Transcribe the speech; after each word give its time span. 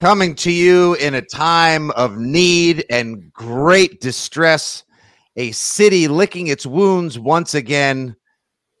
Coming 0.00 0.34
to 0.36 0.52
you 0.52 0.92
in 0.96 1.14
a 1.14 1.22
time 1.22 1.90
of 1.92 2.18
need 2.18 2.84
and 2.90 3.32
great 3.32 3.98
distress, 3.98 4.84
a 5.36 5.52
city 5.52 6.06
licking 6.06 6.48
its 6.48 6.66
wounds 6.66 7.18
once 7.18 7.54
again. 7.54 8.14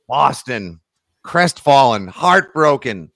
Boston, 0.08 0.78
crestfallen, 1.22 2.06
heartbroken, 2.06 3.10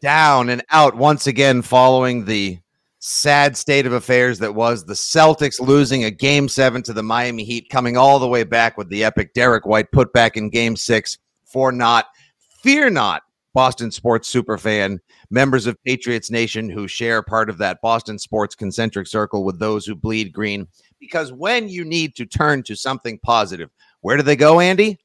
down 0.00 0.48
and 0.48 0.62
out 0.70 0.96
once 0.96 1.26
again 1.26 1.60
following 1.60 2.24
the 2.24 2.58
sad 3.00 3.56
state 3.56 3.84
of 3.84 3.92
affairs 3.92 4.38
that 4.38 4.54
was 4.54 4.84
the 4.84 4.94
Celtics 4.94 5.60
losing 5.60 6.04
a 6.04 6.10
game 6.10 6.48
seven 6.48 6.84
to 6.84 6.92
the 6.92 7.02
Miami 7.02 7.42
Heat, 7.42 7.68
coming 7.68 7.96
all 7.96 8.20
the 8.20 8.28
way 8.28 8.44
back 8.44 8.78
with 8.78 8.88
the 8.90 9.02
epic 9.02 9.34
Derrick 9.34 9.66
White 9.66 9.90
put 9.90 10.12
back 10.12 10.36
in 10.36 10.50
game 10.50 10.76
six 10.76 11.18
for 11.44 11.72
not. 11.72 12.06
Fear 12.62 12.90
not, 12.90 13.24
Boston 13.54 13.90
sports 13.90 14.32
superfan, 14.32 14.98
members 15.30 15.66
of 15.66 15.82
Patriots 15.84 16.30
Nation 16.30 16.70
who 16.70 16.88
share 16.88 17.22
part 17.22 17.50
of 17.50 17.58
that 17.58 17.80
Boston 17.82 18.18
sports 18.18 18.54
concentric 18.54 19.06
circle 19.06 19.44
with 19.44 19.58
those 19.58 19.84
who 19.84 19.94
bleed 19.94 20.32
green. 20.32 20.66
Because 20.98 21.32
when 21.32 21.68
you 21.68 21.84
need 21.84 22.14
to 22.16 22.26
turn 22.26 22.62
to 22.64 22.74
something 22.74 23.18
positive, 23.18 23.70
where 24.00 24.16
do 24.16 24.22
they 24.22 24.36
go, 24.36 24.60
Andy? 24.60 24.98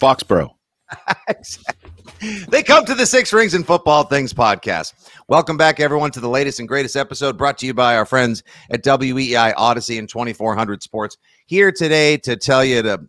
Foxborough. 0.00 0.54
they 2.48 2.62
come 2.62 2.84
to 2.84 2.94
the 2.94 3.06
Six 3.06 3.32
Rings 3.32 3.54
and 3.54 3.66
Football 3.66 4.04
Things 4.04 4.32
podcast. 4.32 4.94
Welcome 5.28 5.56
back, 5.56 5.78
everyone, 5.78 6.10
to 6.12 6.20
the 6.20 6.28
latest 6.28 6.58
and 6.58 6.68
greatest 6.68 6.96
episode 6.96 7.36
brought 7.36 7.58
to 7.58 7.66
you 7.66 7.74
by 7.74 7.96
our 7.96 8.06
friends 8.06 8.42
at 8.70 8.82
WEEI 8.82 9.54
Audacy 9.54 9.98
and 9.98 10.08
2400 10.08 10.82
Sports. 10.82 11.18
Here 11.46 11.70
today 11.70 12.16
to 12.18 12.36
tell 12.36 12.64
you 12.64 12.82
to 12.82 13.00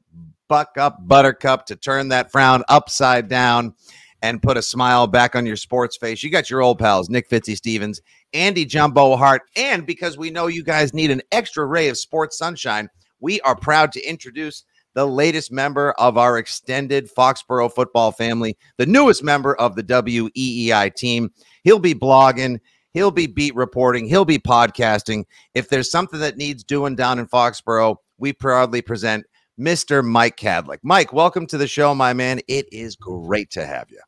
buck 0.48 0.78
up, 0.78 0.98
Buttercup, 1.08 1.66
to 1.68 1.76
turn 1.76 2.10
that 2.10 2.32
frown 2.32 2.64
upside 2.68 3.30
down 3.30 3.74
and 4.22 4.42
put 4.42 4.58
a 4.58 4.62
smile 4.62 5.08
back 5.08 5.36
on 5.36 5.46
your 5.46 5.56
sports 5.56 5.98
face. 5.98 6.24
You 6.24 6.30
got 6.30 6.50
your 6.50 6.62
old 6.62 6.80
pals, 6.80 7.10
Nick 7.10 7.30
Fitzy 7.30 7.56
Stevens, 7.56 8.02
Andy 8.34 8.66
Jumbo 8.66 9.16
Hart, 9.16 9.44
and 9.56 9.86
because 9.86 10.18
we 10.18 10.30
know 10.30 10.48
you 10.48 10.64
guys 10.64 10.94
need 10.94 11.12
an 11.12 11.22
extra 11.32 11.66
ray 11.66 11.90
of 11.90 11.98
sports 11.98 12.38
sunshine, 12.38 12.90
we 13.20 13.42
are 13.42 13.56
proud 13.56 13.92
to 13.94 14.02
introduce 14.02 14.64
the 14.94 15.06
latest 15.06 15.52
member 15.52 15.94
of 15.94 16.18
our 16.18 16.38
extended 16.38 17.10
Foxborough 17.10 17.74
football 17.74 18.12
family, 18.12 18.58
the 18.78 18.86
newest 18.86 19.24
member 19.24 19.56
of 19.56 19.76
the 19.76 19.84
WEEI 19.84 20.94
team. 20.96 21.32
He'll 21.64 21.80
be 21.80 21.96
blogging, 21.96 22.60
he'll 22.94 23.12
be 23.12 23.28
beat 23.28 23.56
reporting, 23.56 24.06
he'll 24.08 24.26
be 24.26 24.40
podcasting. 24.40 25.26
If 25.54 25.70
there's 25.70 25.90
something 25.90 26.20
that 26.20 26.38
needs 26.38 26.64
doing 26.64 26.96
down 26.96 27.20
in 27.20 27.28
Foxborough, 27.28 27.98
we 28.18 28.34
proudly 28.34 28.82
present 28.82 29.26
Mr. 29.60 30.04
Mike 30.04 30.38
Kadlick. 30.38 30.80
Mike, 30.84 31.14
welcome 31.14 31.48
to 31.48 31.58
the 31.58 31.68
show, 31.68 31.96
my 31.96 32.14
man. 32.14 32.42
It 32.48 32.68
is 32.72 32.96
great 32.96 33.50
to 33.52 33.66
have 33.66 33.90
you. 33.90 34.00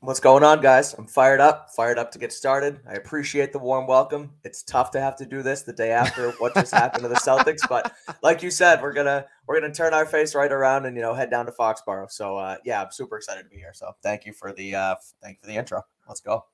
What's 0.00 0.20
going 0.20 0.44
on, 0.44 0.60
guys? 0.60 0.94
I'm 0.94 1.08
fired 1.08 1.40
up, 1.40 1.70
fired 1.70 1.98
up 1.98 2.12
to 2.12 2.20
get 2.20 2.32
started. 2.32 2.78
I 2.88 2.94
appreciate 2.94 3.52
the 3.52 3.58
warm 3.58 3.88
welcome. 3.88 4.30
It's 4.44 4.62
tough 4.62 4.92
to 4.92 5.00
have 5.00 5.16
to 5.16 5.26
do 5.26 5.42
this 5.42 5.62
the 5.62 5.72
day 5.72 5.90
after 5.90 6.30
what 6.38 6.54
just 6.54 6.72
happened 6.72 7.02
to 7.02 7.08
the 7.08 7.16
Celtics, 7.16 7.68
but 7.68 7.92
like 8.22 8.40
you 8.40 8.50
said, 8.52 8.80
we're 8.80 8.92
gonna 8.92 9.26
we're 9.48 9.60
gonna 9.60 9.74
turn 9.74 9.94
our 9.94 10.06
face 10.06 10.36
right 10.36 10.52
around 10.52 10.86
and 10.86 10.94
you 10.94 11.02
know 11.02 11.14
head 11.14 11.30
down 11.30 11.46
to 11.46 11.52
Foxborough. 11.52 12.12
So 12.12 12.36
uh, 12.36 12.58
yeah, 12.64 12.80
I'm 12.80 12.92
super 12.92 13.16
excited 13.16 13.42
to 13.42 13.48
be 13.48 13.56
here. 13.56 13.72
So 13.74 13.90
thank 14.00 14.24
you 14.24 14.32
for 14.32 14.52
the 14.52 14.76
uh, 14.76 14.94
thank 15.20 15.38
you 15.38 15.40
for 15.42 15.48
the 15.48 15.56
intro. 15.56 15.82
Let's 16.06 16.20
go. 16.20 16.44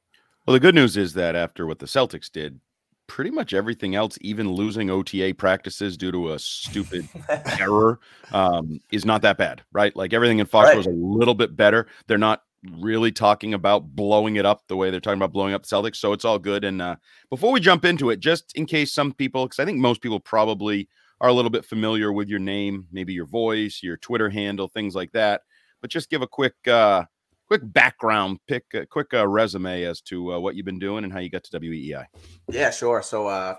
Well, 0.46 0.54
the 0.54 0.60
good 0.60 0.74
news 0.74 0.96
is 0.96 1.12
that 1.12 1.36
after 1.36 1.66
what 1.66 1.80
the 1.80 1.86
Celtics 1.86 2.32
did, 2.32 2.58
pretty 3.08 3.30
much 3.30 3.52
everything 3.52 3.94
else, 3.94 4.16
even 4.22 4.50
losing 4.52 4.88
OTA 4.88 5.34
practices 5.36 5.98
due 5.98 6.12
to 6.12 6.32
a 6.32 6.38
stupid 6.38 7.06
error, 7.60 8.00
um, 8.32 8.80
is 8.90 9.04
not 9.04 9.20
that 9.20 9.36
bad, 9.36 9.62
right? 9.72 9.94
Like 9.94 10.14
everything 10.14 10.38
in 10.38 10.46
Foxborough 10.46 10.68
right. 10.68 10.78
is 10.78 10.86
a 10.86 10.90
little 10.90 11.34
bit 11.34 11.54
better. 11.56 11.88
They're 12.06 12.16
not 12.16 12.42
really 12.78 13.12
talking 13.12 13.54
about 13.54 13.94
blowing 13.94 14.36
it 14.36 14.46
up 14.46 14.62
the 14.68 14.76
way 14.76 14.90
they're 14.90 15.00
talking 15.00 15.18
about 15.18 15.32
blowing 15.32 15.54
up 15.54 15.64
Celtics. 15.64 15.96
So 15.96 16.12
it's 16.12 16.24
all 16.24 16.38
good. 16.38 16.64
And 16.64 16.80
uh, 16.80 16.96
before 17.30 17.52
we 17.52 17.60
jump 17.60 17.84
into 17.84 18.10
it, 18.10 18.20
just 18.20 18.52
in 18.56 18.66
case 18.66 18.92
some 18.92 19.12
people, 19.12 19.46
because 19.46 19.58
I 19.58 19.64
think 19.64 19.78
most 19.78 20.00
people 20.00 20.20
probably 20.20 20.88
are 21.20 21.28
a 21.28 21.32
little 21.32 21.50
bit 21.50 21.64
familiar 21.64 22.12
with 22.12 22.28
your 22.28 22.38
name, 22.38 22.86
maybe 22.92 23.12
your 23.12 23.26
voice, 23.26 23.80
your 23.82 23.96
Twitter 23.96 24.28
handle, 24.30 24.68
things 24.68 24.94
like 24.94 25.12
that. 25.12 25.42
But 25.80 25.90
just 25.90 26.10
give 26.10 26.22
a 26.22 26.26
quick, 26.26 26.54
uh, 26.66 27.04
quick 27.46 27.62
background, 27.64 28.38
pick 28.48 28.64
a 28.74 28.86
quick 28.86 29.12
uh, 29.12 29.26
resume 29.26 29.84
as 29.84 30.00
to 30.02 30.34
uh, 30.34 30.38
what 30.38 30.56
you've 30.56 30.66
been 30.66 30.78
doing 30.78 31.04
and 31.04 31.12
how 31.12 31.20
you 31.20 31.30
got 31.30 31.44
to 31.44 31.60
WEEI. 31.60 32.06
Yeah, 32.50 32.70
sure. 32.70 33.02
So 33.02 33.26
uh, 33.26 33.56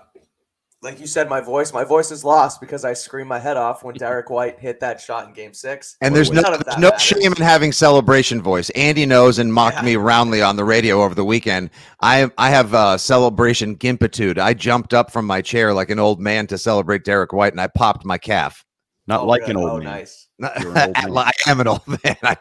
like 0.82 1.00
you 1.00 1.06
said, 1.06 1.28
my 1.28 1.40
voice, 1.40 1.72
my 1.72 1.84
voice 1.84 2.10
is 2.10 2.22
lost 2.22 2.60
because 2.60 2.84
I 2.84 2.92
screamed 2.92 3.28
my 3.28 3.38
head 3.38 3.56
off 3.56 3.82
when 3.82 3.94
Derrick 3.94 4.28
White 4.28 4.60
hit 4.60 4.78
that 4.80 5.00
shot 5.00 5.26
in 5.26 5.32
Game 5.32 5.54
Six. 5.54 5.96
And 6.02 6.14
there's 6.14 6.30
no, 6.30 6.42
there's 6.42 6.78
no 6.78 6.90
shame 6.98 7.32
in 7.32 7.42
having 7.42 7.72
celebration 7.72 8.42
voice. 8.42 8.68
Andy 8.70 9.06
knows 9.06 9.38
and 9.38 9.52
mocked 9.52 9.78
yeah. 9.78 9.84
me 9.84 9.96
roundly 9.96 10.42
on 10.42 10.56
the 10.56 10.64
radio 10.64 11.02
over 11.02 11.14
the 11.14 11.24
weekend. 11.24 11.70
I 12.02 12.30
I 12.36 12.50
have 12.50 12.74
a 12.74 12.98
celebration 12.98 13.76
gimpitude. 13.76 14.38
I 14.38 14.52
jumped 14.54 14.92
up 14.92 15.10
from 15.10 15.26
my 15.26 15.40
chair 15.40 15.72
like 15.72 15.90
an 15.90 15.98
old 15.98 16.20
man 16.20 16.46
to 16.48 16.58
celebrate 16.58 17.04
Derrick 17.04 17.32
White, 17.32 17.52
and 17.52 17.60
I 17.60 17.68
popped 17.68 18.04
my 18.04 18.18
calf. 18.18 18.64
Not 19.06 19.22
oh, 19.22 19.26
like 19.26 19.42
good. 19.42 19.50
an 19.50 19.56
old 19.56 19.82
man. 19.82 20.06
oh, 20.42 20.70
man. 20.72 20.92
Nice. 20.92 21.06
I 21.46 21.50
am 21.50 21.60
an 21.60 21.68
old 21.68 21.86
man. 21.86 22.16
I, 22.22 22.36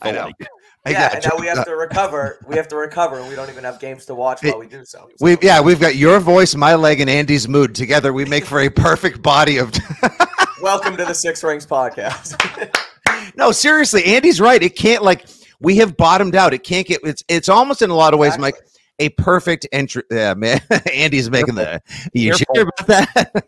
I 0.00 0.10
know 0.10 0.30
yeah, 0.92 1.14
and 1.14 1.24
now 1.24 1.30
we 1.38 1.46
have 1.46 1.64
to 1.64 1.76
recover. 1.76 2.38
We 2.46 2.56
have 2.56 2.68
to 2.68 2.76
recover, 2.76 3.18
and 3.18 3.28
we 3.28 3.34
don't 3.34 3.48
even 3.48 3.64
have 3.64 3.80
games 3.80 4.04
to 4.06 4.14
watch 4.14 4.42
while 4.42 4.58
we 4.58 4.66
do 4.66 4.84
so. 4.84 5.08
so. 5.16 5.24
We 5.24 5.38
yeah, 5.40 5.60
we've 5.60 5.80
got 5.80 5.96
your 5.96 6.20
voice, 6.20 6.54
my 6.54 6.74
leg, 6.74 7.00
and 7.00 7.08
Andy's 7.08 7.48
mood 7.48 7.74
together. 7.74 8.12
We 8.12 8.26
make 8.26 8.44
for 8.44 8.60
a 8.60 8.68
perfect 8.68 9.22
body 9.22 9.58
of. 9.58 9.72
Welcome 10.62 10.96
to 10.98 11.04
the 11.04 11.14
Six 11.14 11.42
Rings 11.42 11.66
podcast. 11.66 12.36
no, 13.36 13.50
seriously, 13.50 14.04
Andy's 14.04 14.40
right. 14.40 14.62
It 14.62 14.76
can't 14.76 15.02
like 15.02 15.26
we 15.58 15.76
have 15.76 15.96
bottomed 15.96 16.34
out. 16.34 16.52
It 16.52 16.64
can't 16.64 16.86
get. 16.86 17.00
It's 17.02 17.24
it's 17.28 17.48
almost 17.48 17.80
in 17.80 17.88
a 17.88 17.94
lot 17.94 18.12
of 18.12 18.20
ways, 18.20 18.34
exactly. 18.34 18.60
Mike, 18.60 18.70
a 18.98 19.08
perfect 19.22 19.66
entry. 19.72 20.02
Yeah, 20.10 20.34
man. 20.34 20.60
Andy's 20.92 21.30
making 21.30 21.54
the. 21.54 21.80
You 22.12 22.36
sure 22.36 22.46
about 22.60 22.86
that? 22.88 23.44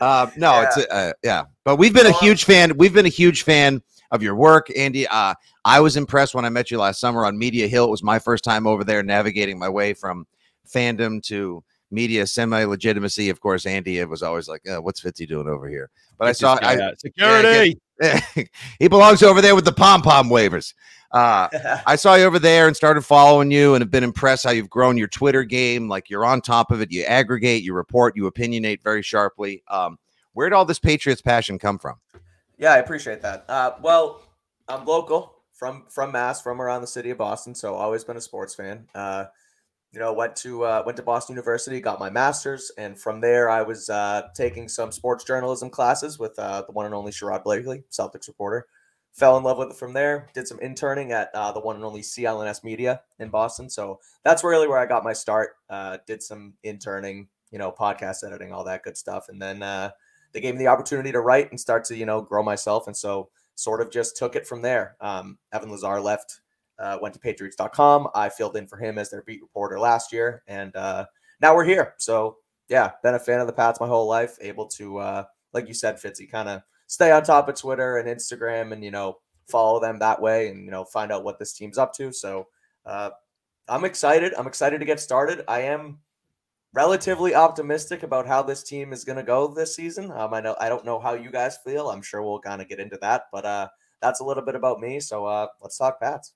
uh, 0.00 0.30
no, 0.36 0.52
yeah. 0.52 0.62
it's 0.64 0.76
uh, 0.76 1.12
yeah, 1.24 1.44
but 1.64 1.76
we've 1.76 1.94
been 1.94 2.06
a 2.06 2.12
huge 2.12 2.44
fan. 2.44 2.76
We've 2.76 2.94
been 2.94 3.06
a 3.06 3.10
huge 3.10 3.42
fan 3.42 3.82
of 4.12 4.22
your 4.22 4.36
work, 4.36 4.70
Andy. 4.76 5.08
Uh, 5.08 5.34
I 5.64 5.80
was 5.80 5.96
impressed 5.96 6.34
when 6.34 6.44
I 6.44 6.50
met 6.50 6.70
you 6.70 6.78
last 6.78 7.00
summer 7.00 7.24
on 7.24 7.36
Media 7.36 7.66
Hill. 7.66 7.86
It 7.86 7.90
was 7.90 8.02
my 8.02 8.20
first 8.20 8.44
time 8.44 8.66
over 8.66 8.84
there 8.84 9.02
navigating 9.02 9.58
my 9.58 9.68
way 9.68 9.94
from 9.94 10.26
fandom 10.68 11.20
to 11.24 11.64
media 11.90 12.26
semi 12.26 12.64
legitimacy. 12.64 13.30
Of 13.30 13.40
course, 13.40 13.66
Andy 13.66 13.98
it 13.98 14.08
was 14.08 14.22
always 14.22 14.48
like, 14.48 14.62
oh, 14.68 14.80
"What's 14.80 15.00
Fitzy 15.00 15.26
doing 15.26 15.48
over 15.48 15.68
here?" 15.68 15.90
But 16.18 16.28
I 16.28 16.32
saw 16.32 16.58
I, 16.62 16.92
security. 16.98 17.80
Yeah, 18.00 18.20
he 18.78 18.88
belongs 18.88 19.22
over 19.22 19.40
there 19.40 19.54
with 19.54 19.64
the 19.64 19.72
pom 19.72 20.02
pom 20.02 20.28
wavers. 20.28 20.74
Uh, 21.10 21.48
I 21.86 21.96
saw 21.96 22.14
you 22.14 22.24
over 22.24 22.38
there 22.38 22.66
and 22.66 22.76
started 22.76 23.02
following 23.02 23.50
you, 23.50 23.74
and 23.74 23.82
have 23.82 23.90
been 23.90 24.04
impressed 24.04 24.44
how 24.44 24.50
you've 24.50 24.70
grown 24.70 24.98
your 24.98 25.08
Twitter 25.08 25.42
game. 25.42 25.88
Like 25.88 26.10
you're 26.10 26.26
on 26.26 26.42
top 26.42 26.70
of 26.70 26.82
it. 26.82 26.92
You 26.92 27.04
aggregate, 27.04 27.62
you 27.62 27.72
report, 27.72 28.14
you 28.14 28.30
opinionate 28.30 28.82
very 28.82 29.02
sharply. 29.02 29.62
Um, 29.68 29.98
where 30.34 30.48
did 30.48 30.54
all 30.54 30.64
this 30.64 30.78
Patriots 30.78 31.22
passion 31.22 31.58
come 31.58 31.78
from? 31.78 31.96
Yeah, 32.58 32.72
I 32.72 32.78
appreciate 32.78 33.22
that. 33.22 33.44
Uh, 33.48 33.72
well, 33.82 34.22
I'm 34.68 34.84
local 34.84 35.34
from 35.52 35.84
from 35.88 36.12
Mass, 36.12 36.40
from 36.42 36.60
around 36.60 36.80
the 36.82 36.86
city 36.86 37.10
of 37.10 37.18
Boston, 37.18 37.54
so 37.54 37.74
always 37.74 38.04
been 38.04 38.16
a 38.16 38.20
sports 38.20 38.54
fan. 38.54 38.86
Uh, 38.94 39.26
you 39.92 40.00
know, 40.00 40.12
went 40.12 40.36
to 40.36 40.64
uh, 40.64 40.82
went 40.86 40.96
to 40.96 41.02
Boston 41.02 41.34
University, 41.34 41.80
got 41.80 42.00
my 42.00 42.10
master's, 42.10 42.72
and 42.78 42.98
from 42.98 43.20
there 43.20 43.50
I 43.50 43.62
was 43.62 43.90
uh, 43.90 44.28
taking 44.36 44.68
some 44.68 44.92
sports 44.92 45.24
journalism 45.24 45.70
classes 45.70 46.18
with 46.18 46.38
uh, 46.38 46.64
the 46.66 46.72
one 46.72 46.86
and 46.86 46.94
only 46.94 47.12
Sherrod 47.12 47.44
Blakely, 47.44 47.84
Celtics 47.90 48.28
reporter. 48.28 48.66
fell 49.12 49.36
in 49.38 49.44
love 49.44 49.58
with 49.58 49.70
it 49.70 49.76
from 49.76 49.92
there. 49.94 50.28
Did 50.34 50.48
some 50.48 50.60
interning 50.60 51.12
at 51.12 51.30
uh, 51.34 51.52
the 51.52 51.60
one 51.60 51.76
and 51.76 51.84
only 51.84 52.02
CLNS 52.02 52.64
Media 52.64 53.02
in 53.18 53.30
Boston. 53.30 53.70
So 53.70 54.00
that's 54.24 54.44
really 54.44 54.68
where 54.68 54.78
I 54.78 54.86
got 54.86 55.04
my 55.04 55.12
start. 55.14 55.56
Uh, 55.70 55.98
did 56.06 56.22
some 56.22 56.54
interning, 56.64 57.28
you 57.50 57.58
know, 57.58 57.72
podcast 57.72 58.24
editing, 58.26 58.52
all 58.52 58.64
that 58.64 58.82
good 58.84 58.96
stuff. 58.96 59.28
And 59.28 59.40
then 59.42 59.62
uh, 59.62 59.90
they 60.32 60.40
gave 60.40 60.54
me 60.54 60.58
the 60.58 60.68
opportunity 60.68 61.12
to 61.12 61.20
write 61.20 61.50
and 61.50 61.60
start 61.60 61.84
to, 61.86 61.96
you 61.96 62.06
know, 62.06 62.20
grow 62.20 62.42
myself. 62.42 62.86
And 62.86 62.96
so 62.96 63.28
sort 63.54 63.80
of 63.80 63.90
just 63.90 64.16
took 64.16 64.36
it 64.36 64.46
from 64.46 64.62
there. 64.62 64.96
Um, 65.00 65.38
Evan 65.52 65.70
Lazar 65.70 66.00
left, 66.00 66.40
uh, 66.78 66.98
went 67.00 67.14
to 67.14 67.20
Patriots.com. 67.20 68.08
I 68.14 68.28
filled 68.28 68.56
in 68.56 68.66
for 68.66 68.76
him 68.76 68.98
as 68.98 69.10
their 69.10 69.22
beat 69.22 69.42
reporter 69.42 69.78
last 69.78 70.12
year. 70.12 70.42
And 70.46 70.74
uh, 70.74 71.06
now 71.40 71.54
we're 71.54 71.64
here. 71.64 71.94
So 71.98 72.38
yeah, 72.68 72.92
been 73.02 73.14
a 73.14 73.18
fan 73.18 73.40
of 73.40 73.46
the 73.46 73.52
Pats 73.52 73.80
my 73.80 73.86
whole 73.86 74.08
life, 74.08 74.38
able 74.40 74.66
to, 74.68 74.98
uh, 74.98 75.24
like 75.52 75.68
you 75.68 75.74
said, 75.74 75.96
Fitzy, 75.96 76.30
kind 76.30 76.48
of 76.48 76.62
stay 76.86 77.10
on 77.10 77.22
top 77.22 77.48
of 77.48 77.54
Twitter 77.54 77.98
and 77.98 78.08
Instagram 78.08 78.72
and, 78.72 78.82
you 78.82 78.90
know, 78.90 79.18
follow 79.48 79.80
them 79.80 79.98
that 79.98 80.20
way 80.20 80.48
and, 80.48 80.64
you 80.64 80.70
know, 80.70 80.84
find 80.84 81.12
out 81.12 81.24
what 81.24 81.38
this 81.38 81.52
team's 81.52 81.76
up 81.76 81.92
to. 81.94 82.12
So 82.12 82.46
uh, 82.86 83.10
I'm 83.68 83.84
excited. 83.84 84.32
I'm 84.38 84.46
excited 84.46 84.78
to 84.78 84.86
get 84.86 85.00
started. 85.00 85.44
I 85.46 85.62
am 85.62 85.98
relatively 86.74 87.34
optimistic 87.34 88.02
about 88.02 88.26
how 88.26 88.42
this 88.42 88.62
team 88.62 88.92
is 88.92 89.04
going 89.04 89.16
to 89.16 89.22
go 89.22 89.48
this 89.48 89.76
season. 89.76 90.10
Um, 90.10 90.34
I 90.34 90.40
know 90.40 90.56
I 90.60 90.68
don't 90.68 90.84
know 90.84 90.98
how 90.98 91.14
you 91.14 91.30
guys 91.30 91.58
feel. 91.64 91.90
I'm 91.90 92.02
sure 92.02 92.22
we'll 92.22 92.40
kind 92.40 92.62
of 92.62 92.68
get 92.68 92.80
into 92.80 92.98
that, 93.02 93.24
but 93.32 93.44
uh, 93.44 93.68
that's 94.00 94.20
a 94.20 94.24
little 94.24 94.44
bit 94.44 94.54
about 94.54 94.80
me. 94.80 95.00
So 95.00 95.26
uh, 95.26 95.48
let's 95.60 95.78
talk 95.78 96.00
Pats. 96.00 96.32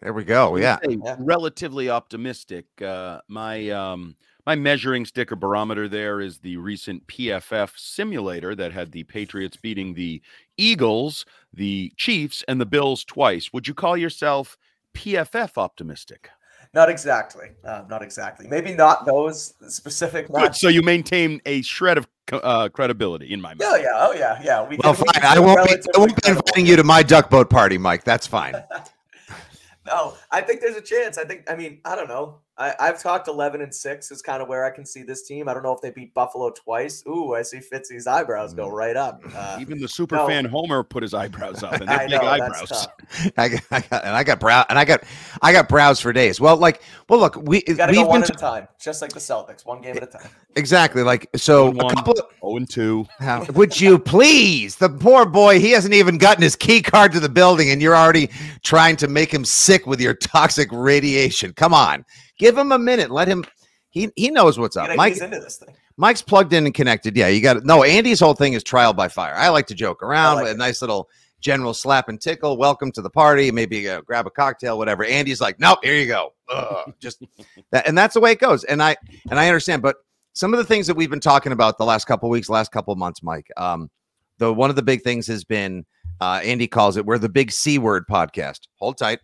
There 0.00 0.12
we 0.12 0.24
go. 0.24 0.56
Yeah. 0.56 0.78
yeah. 0.86 1.16
Relatively 1.18 1.90
optimistic. 1.90 2.66
Uh, 2.80 3.20
my 3.28 3.70
um, 3.70 4.16
my 4.46 4.54
measuring 4.54 5.06
stick 5.06 5.32
or 5.32 5.36
barometer 5.36 5.88
there 5.88 6.20
is 6.20 6.38
the 6.38 6.56
recent 6.56 7.06
PFF 7.06 7.70
simulator 7.76 8.54
that 8.54 8.72
had 8.72 8.92
the 8.92 9.04
Patriots 9.04 9.56
beating 9.56 9.94
the 9.94 10.20
Eagles, 10.56 11.24
the 11.52 11.92
Chiefs, 11.96 12.44
and 12.46 12.60
the 12.60 12.66
Bills 12.66 13.04
twice. 13.04 13.52
Would 13.52 13.66
you 13.66 13.74
call 13.74 13.96
yourself 13.96 14.58
PFF 14.94 15.56
optimistic? 15.56 16.28
Not 16.74 16.90
exactly. 16.90 17.50
Uh, 17.64 17.84
not 17.88 18.02
exactly. 18.02 18.48
Maybe 18.48 18.74
not 18.74 19.06
those 19.06 19.54
specific. 19.68 20.30
Good. 20.30 20.56
So 20.56 20.68
you 20.68 20.82
maintain 20.82 21.40
a 21.46 21.62
shred 21.62 21.98
of 21.98 22.08
uh, 22.32 22.68
credibility 22.68 23.32
in 23.32 23.40
my 23.40 23.50
mind. 23.50 23.62
Oh 23.62 23.76
yeah. 23.76 23.88
Oh 23.94 24.12
yeah. 24.12 24.40
Yeah. 24.42 24.66
We 24.66 24.76
well, 24.82 24.94
fine. 24.94 25.22
I 25.22 25.38
won't 25.38 25.64
be. 25.68 25.76
I 25.94 25.98
won't 25.98 26.20
be 26.20 26.28
inviting 26.28 26.66
you 26.66 26.74
to 26.74 26.82
my 26.82 27.04
duck 27.04 27.30
boat 27.30 27.48
party, 27.48 27.78
Mike. 27.78 28.02
That's 28.02 28.26
fine. 28.26 28.54
no, 29.86 30.14
I 30.32 30.40
think 30.40 30.60
there's 30.60 30.76
a 30.76 30.80
chance. 30.80 31.16
I 31.16 31.24
think. 31.24 31.48
I 31.48 31.54
mean, 31.54 31.80
I 31.84 31.94
don't 31.94 32.08
know. 32.08 32.40
I, 32.56 32.72
I've 32.78 33.02
talked 33.02 33.26
11 33.26 33.62
and 33.62 33.74
6 33.74 34.10
is 34.12 34.22
kind 34.22 34.40
of 34.40 34.48
where 34.48 34.64
I 34.64 34.70
can 34.70 34.86
see 34.86 35.02
this 35.02 35.26
team. 35.26 35.48
I 35.48 35.54
don't 35.54 35.64
know 35.64 35.72
if 35.72 35.80
they 35.80 35.90
beat 35.90 36.14
Buffalo 36.14 36.50
twice. 36.50 37.02
Ooh, 37.06 37.34
I 37.34 37.42
see 37.42 37.58
Fitzy's 37.58 38.06
eyebrows 38.06 38.54
go 38.54 38.68
mm. 38.68 38.72
right 38.72 38.96
up. 38.96 39.22
Uh, 39.34 39.58
Even 39.60 39.80
the 39.80 39.88
super 39.88 40.14
no. 40.14 40.28
fan 40.28 40.44
Homer 40.44 40.84
put 40.84 41.02
his 41.02 41.14
eyebrows 41.14 41.64
up, 41.64 41.72
and 41.72 41.88
they're 41.88 42.08
big 42.08 42.22
know, 42.22 42.28
eyebrows. 42.28 42.86
I 43.36 43.48
got, 43.48 43.60
I 43.72 43.80
got, 43.80 44.04
and 44.04 44.14
I 44.14 44.22
got 44.22 44.38
brow, 44.38 44.64
and 44.68 44.78
I 44.78 44.84
got, 44.84 45.02
I 45.42 45.52
got 45.52 45.68
brows 45.68 45.98
for 45.98 46.12
days. 46.12 46.40
Well, 46.40 46.56
like, 46.56 46.80
well, 47.08 47.18
look, 47.18 47.34
we 47.42 47.60
got 47.62 47.86
to 47.86 47.92
go 47.92 48.06
one 48.06 48.22
at 48.22 48.28
t- 48.28 48.34
a 48.34 48.38
time, 48.38 48.68
just 48.78 49.02
like 49.02 49.12
the 49.12 49.20
Celtics, 49.20 49.66
one 49.66 49.82
game 49.82 49.96
at 49.96 50.02
a 50.02 50.06
time. 50.06 50.28
Exactly. 50.56 51.02
Like, 51.02 51.28
so 51.34 51.70
one, 51.70 51.90
a 51.90 51.94
couple 51.96 52.12
of, 52.12 52.26
oh 52.40 52.56
and 52.56 52.70
two. 52.70 53.08
How, 53.18 53.44
would 53.54 53.80
you 53.80 53.98
please? 53.98 54.76
The 54.76 54.88
poor 54.88 55.26
boy, 55.26 55.58
he 55.58 55.72
hasn't 55.72 55.94
even 55.94 56.16
gotten 56.16 56.44
his 56.44 56.54
key 56.54 56.80
card 56.80 57.10
to 57.10 57.18
the 57.18 57.28
building, 57.28 57.70
and 57.70 57.82
you're 57.82 57.96
already 57.96 58.30
trying 58.62 58.94
to 58.98 59.08
make 59.08 59.34
him 59.34 59.44
sick 59.44 59.84
with 59.84 60.00
your 60.00 60.14
toxic 60.14 60.68
radiation. 60.70 61.52
Come 61.54 61.74
on. 61.74 62.04
Give 62.38 62.56
him 62.56 62.72
a 62.72 62.78
minute. 62.78 63.10
Let 63.10 63.28
him. 63.28 63.44
He 63.90 64.10
he 64.16 64.30
knows 64.30 64.58
what's 64.58 64.76
up. 64.76 64.94
Mike 64.96 65.16
into 65.18 65.40
this 65.40 65.58
thing. 65.58 65.74
Mike's 65.96 66.22
plugged 66.22 66.52
in 66.52 66.66
and 66.66 66.74
connected. 66.74 67.16
Yeah, 67.16 67.28
you 67.28 67.40
got 67.40 67.56
it. 67.56 67.64
No, 67.64 67.84
Andy's 67.84 68.18
whole 68.18 68.34
thing 68.34 68.54
is 68.54 68.64
trial 68.64 68.92
by 68.92 69.06
fire. 69.06 69.34
I 69.36 69.48
like 69.50 69.66
to 69.68 69.74
joke 69.74 70.02
around. 70.02 70.36
Like 70.36 70.54
a 70.54 70.58
nice 70.58 70.80
little 70.80 71.08
general 71.40 71.74
slap 71.74 72.08
and 72.08 72.20
tickle. 72.20 72.56
Welcome 72.56 72.90
to 72.92 73.02
the 73.02 73.10
party. 73.10 73.52
Maybe 73.52 73.88
uh, 73.88 74.00
grab 74.00 74.26
a 74.26 74.30
cocktail, 74.30 74.78
whatever. 74.78 75.04
Andy's 75.04 75.40
like, 75.40 75.60
nope, 75.60 75.78
here 75.82 75.94
you 75.94 76.06
go. 76.06 76.32
Ugh, 76.48 76.92
just 76.98 77.22
that, 77.70 77.86
and 77.86 77.96
that's 77.96 78.14
the 78.14 78.20
way 78.20 78.32
it 78.32 78.40
goes. 78.40 78.64
And 78.64 78.82
I 78.82 78.96
and 79.30 79.38
I 79.38 79.46
understand, 79.46 79.82
but 79.82 79.96
some 80.32 80.52
of 80.52 80.58
the 80.58 80.64
things 80.64 80.88
that 80.88 80.96
we've 80.96 81.10
been 81.10 81.20
talking 81.20 81.52
about 81.52 81.78
the 81.78 81.84
last 81.84 82.06
couple 82.06 82.28
weeks, 82.28 82.48
last 82.48 82.72
couple 82.72 82.94
months, 82.96 83.22
Mike. 83.22 83.46
Um, 83.56 83.90
the 84.38 84.52
one 84.52 84.70
of 84.70 84.76
the 84.76 84.82
big 84.82 85.02
things 85.02 85.28
has 85.28 85.44
been 85.44 85.86
uh, 86.20 86.40
Andy 86.42 86.66
calls 86.66 86.96
it 86.96 87.06
we're 87.06 87.18
the 87.18 87.28
big 87.28 87.52
C 87.52 87.78
word 87.78 88.06
podcast. 88.10 88.62
Hold 88.78 88.98
tight 88.98 89.20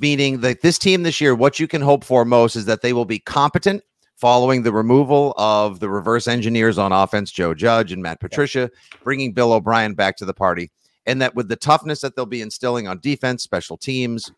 meaning 0.00 0.40
that 0.40 0.62
this 0.62 0.78
team 0.78 1.02
this 1.02 1.20
year, 1.20 1.34
what 1.34 1.58
you 1.58 1.66
can 1.66 1.82
hope 1.82 2.04
for 2.04 2.24
most 2.24 2.56
is 2.56 2.64
that 2.66 2.82
they 2.82 2.92
will 2.92 3.04
be 3.04 3.18
competent 3.18 3.82
following 4.16 4.62
the 4.62 4.72
removal 4.72 5.32
of 5.36 5.78
the 5.78 5.88
reverse 5.88 6.26
engineers 6.26 6.76
on 6.76 6.92
offense, 6.92 7.30
Joe 7.30 7.54
Judge 7.54 7.92
and 7.92 8.02
Matt 8.02 8.20
Patricia, 8.20 8.70
bringing 9.04 9.32
Bill 9.32 9.52
O'Brien 9.52 9.94
back 9.94 10.16
to 10.16 10.24
the 10.24 10.34
party. 10.34 10.70
And 11.06 11.22
that 11.22 11.34
with 11.34 11.48
the 11.48 11.56
toughness 11.56 12.00
that 12.00 12.16
they'll 12.16 12.26
be 12.26 12.42
instilling 12.42 12.88
on 12.88 12.98
defense, 12.98 13.42
special 13.42 13.76
teams, 13.76 14.30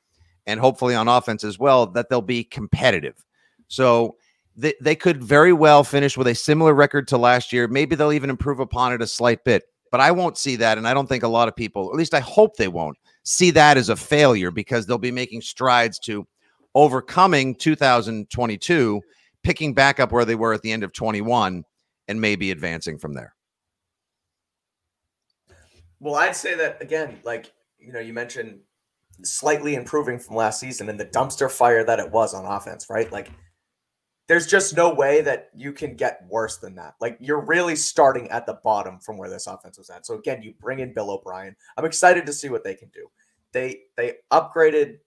and 0.46 0.60
hopefully 0.60 0.94
on 0.94 1.08
offense 1.08 1.44
as 1.44 1.58
well, 1.58 1.86
that 1.86 2.08
they'll 2.08 2.20
be 2.20 2.44
competitive. 2.44 3.24
So 3.68 4.16
they, 4.56 4.74
they 4.80 4.94
could 4.94 5.22
very 5.22 5.52
well 5.52 5.82
finish 5.82 6.16
with 6.16 6.26
a 6.26 6.34
similar 6.34 6.74
record 6.74 7.08
to 7.08 7.18
last 7.18 7.52
year. 7.52 7.66
Maybe 7.66 7.96
they'll 7.96 8.12
even 8.12 8.30
improve 8.30 8.60
upon 8.60 8.92
it 8.92 9.02
a 9.02 9.06
slight 9.06 9.44
bit, 9.44 9.64
but 9.90 10.00
I 10.00 10.10
won't 10.10 10.36
see 10.36 10.56
that. 10.56 10.76
And 10.76 10.86
I 10.86 10.94
don't 10.94 11.08
think 11.08 11.22
a 11.22 11.28
lot 11.28 11.48
of 11.48 11.56
people, 11.56 11.90
at 11.90 11.96
least 11.96 12.14
I 12.14 12.20
hope 12.20 12.56
they 12.56 12.68
won't, 12.68 12.98
see 13.25 13.50
that 13.52 13.76
as 13.76 13.88
a 13.88 13.96
failure 13.96 14.50
because 14.50 14.87
they'll 14.87 14.99
be 14.99 15.11
making 15.11 15.43
strides 15.43 15.99
to 16.00 16.26
overcoming 16.75 17.55
2022, 17.55 19.00
picking 19.43 19.75
back 19.75 20.00
up 20.00 20.12
where 20.12 20.25
they 20.25 20.34
were 20.34 20.52
at 20.52 20.62
the 20.62 20.72
end 20.72 20.84
of 20.84 20.93
21, 20.93 21.64
and 22.08 22.20
maybe 22.20 22.50
advancing 22.50 22.99
from 22.99 23.14
there. 23.14 23.34
Well, 26.00 26.14
I'd 26.14 26.37
say 26.37 26.55
that 26.56 26.81
again, 26.81 27.20
like, 27.25 27.52
you 27.78 27.93
know, 27.93 28.00
you 28.00 28.12
mentioned 28.12 28.61
slightly 29.23 29.75
improving 29.75 30.19
from 30.19 30.37
last 30.37 30.58
season 30.58 30.88
and 30.88 30.99
the 30.99 31.05
dumpster 31.05 31.50
fire 31.50 31.84
that 31.84 31.99
it 31.99 32.11
was 32.11 32.32
on 32.32 32.46
offense, 32.46 32.87
right? 32.88 33.11
Like, 33.12 33.31
there's 34.30 34.46
just 34.46 34.76
no 34.76 34.94
way 34.94 35.22
that 35.22 35.50
you 35.56 35.72
can 35.72 35.96
get 35.96 36.24
worse 36.28 36.58
than 36.58 36.76
that. 36.76 36.94
Like 37.00 37.16
you're 37.18 37.44
really 37.44 37.74
starting 37.74 38.28
at 38.28 38.46
the 38.46 38.60
bottom 38.62 39.00
from 39.00 39.16
where 39.16 39.28
this 39.28 39.48
offense 39.48 39.76
was 39.76 39.90
at. 39.90 40.06
So 40.06 40.14
again, 40.14 40.40
you 40.40 40.54
bring 40.60 40.78
in 40.78 40.94
Bill 40.94 41.10
O'Brien. 41.10 41.56
I'm 41.76 41.84
excited 41.84 42.26
to 42.26 42.32
see 42.32 42.48
what 42.48 42.62
they 42.62 42.76
can 42.76 42.90
do. 42.90 43.10
They 43.50 43.80
they 43.96 44.18
upgraded. 44.30 44.98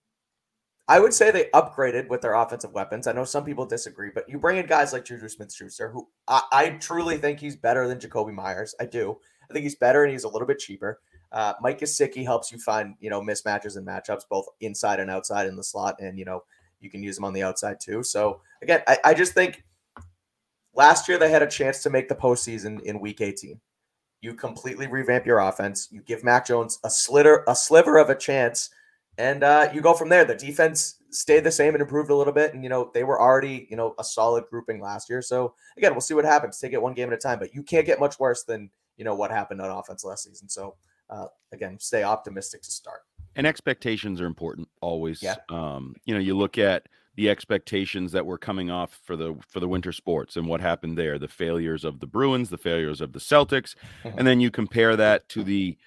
I 0.89 0.99
would 0.99 1.13
say 1.13 1.31
they 1.31 1.45
upgraded 1.53 2.09
with 2.09 2.19
their 2.19 2.33
offensive 2.33 2.73
weapons. 2.73 3.07
I 3.07 3.13
know 3.13 3.23
some 3.23 3.45
people 3.45 3.65
disagree, 3.65 4.11
but 4.13 4.27
you 4.27 4.37
bring 4.37 4.57
in 4.57 4.65
guys 4.65 4.91
like 4.91 5.05
Juju 5.05 5.29
Smith 5.29 5.53
Schuster, 5.53 5.89
who 5.89 6.09
I, 6.27 6.41
I, 6.51 6.69
truly 6.71 7.17
think 7.17 7.39
he's 7.39 7.55
better 7.55 7.87
than 7.87 7.99
Jakobi 7.99 8.33
Meyers. 8.33 8.75
I 8.81 8.85
do. 8.87 9.17
I 9.49 9.53
think 9.53 9.63
he's 9.63 9.75
better 9.75 10.03
and 10.03 10.11
he's 10.11 10.25
a 10.25 10.29
little 10.29 10.45
bit 10.45 10.59
cheaper. 10.59 10.99
Uh, 11.31 11.53
Mike 11.61 11.79
Gesicki 11.79 12.25
helps 12.25 12.51
you 12.51 12.59
find, 12.59 12.95
you 12.99 13.09
know, 13.09 13.21
mismatches 13.21 13.77
and 13.77 13.87
matchups 13.87 14.23
both 14.29 14.47
inside 14.59 14.99
and 14.99 15.09
outside 15.09 15.47
in 15.47 15.55
the 15.55 15.63
slot. 15.63 15.95
And, 15.99 16.19
you 16.19 16.25
know, 16.25 16.43
you 16.83 16.89
can 16.89 17.03
use 17.03 17.15
them 17.15 17.25
on 17.25 17.33
the 17.33 17.43
outside 17.43 17.79
too. 17.79 18.03
So 18.03 18.41
again, 18.61 18.81
I, 18.87 18.97
I 19.03 19.13
just 19.13 19.33
think 19.33 19.63
last 20.73 21.07
year 21.07 21.17
they 21.17 21.29
had 21.29 21.41
a 21.41 21.47
chance 21.47 21.81
to 21.83 21.89
make 21.89 22.09
the 22.09 22.15
postseason 22.15 22.81
in 22.81 22.99
week 22.99 23.21
18. 23.21 23.59
You 24.21 24.33
completely 24.33 24.87
revamp 24.87 25.25
your 25.25 25.39
offense. 25.39 25.89
You 25.91 26.01
give 26.01 26.23
Mac 26.23 26.45
Jones 26.45 26.79
a 26.83 26.89
slitter, 26.89 27.43
a 27.47 27.55
sliver 27.55 27.97
of 27.97 28.09
a 28.09 28.15
chance, 28.15 28.69
and 29.17 29.43
uh, 29.43 29.69
you 29.73 29.81
go 29.81 29.93
from 29.93 30.09
there. 30.09 30.23
The 30.25 30.35
defense 30.35 30.95
stayed 31.09 31.43
the 31.43 31.51
same 31.51 31.75
and 31.75 31.81
improved 31.81 32.09
a 32.09 32.15
little 32.15 32.33
bit, 32.33 32.53
and 32.53 32.63
you 32.63 32.69
know 32.69 32.89
they 32.93 33.03
were 33.03 33.21
already 33.21 33.67
you 33.69 33.75
know 33.75 33.95
a 33.99 34.03
solid 34.03 34.45
grouping 34.49 34.81
last 34.81 35.09
year. 35.09 35.21
So 35.21 35.55
again, 35.77 35.91
we'll 35.91 36.01
see 36.01 36.13
what 36.13 36.25
happens. 36.25 36.57
Take 36.57 36.73
it 36.73 36.81
one 36.81 36.93
game 36.93 37.09
at 37.09 37.13
a 37.13 37.17
time, 37.17 37.37
but 37.37 37.53
you 37.53 37.63
can't 37.63 37.85
get 37.85 37.99
much 37.99 38.17
worse 38.17 38.43
than 38.43 38.69
you 38.95 39.03
know 39.03 39.13
what 39.13 39.29
happened 39.29 39.61
on 39.61 39.69
offense 39.69 40.05
last 40.05 40.23
season. 40.23 40.47
So 40.47 40.75
uh, 41.09 41.25
again, 41.51 41.77
stay 41.79 42.03
optimistic 42.03 42.61
to 42.63 42.71
start. 42.71 43.01
And 43.35 43.47
expectations 43.47 44.21
are 44.21 44.25
important 44.25 44.69
always. 44.81 45.21
Yeah. 45.21 45.35
Um, 45.49 45.95
you 46.05 46.13
know, 46.13 46.19
you 46.19 46.37
look 46.37 46.57
at 46.57 46.87
the 47.15 47.29
expectations 47.29 48.11
that 48.11 48.25
were 48.25 48.37
coming 48.37 48.71
off 48.71 48.99
for 49.03 49.15
the 49.15 49.35
for 49.47 49.59
the 49.59 49.67
winter 49.67 49.91
sports 49.91 50.35
and 50.35 50.47
what 50.47 50.61
happened 50.61 50.97
there, 50.97 51.19
the 51.19 51.27
failures 51.27 51.83
of 51.83 51.99
the 51.99 52.07
Bruins, 52.07 52.49
the 52.49 52.57
failures 52.57 53.01
of 53.01 53.13
the 53.13 53.19
Celtics, 53.19 53.75
mm-hmm. 54.03 54.09
and 54.17 54.27
then 54.27 54.39
you 54.39 54.49
compare 54.49 54.95
that 54.95 55.27
to 55.29 55.43
the 55.43 55.77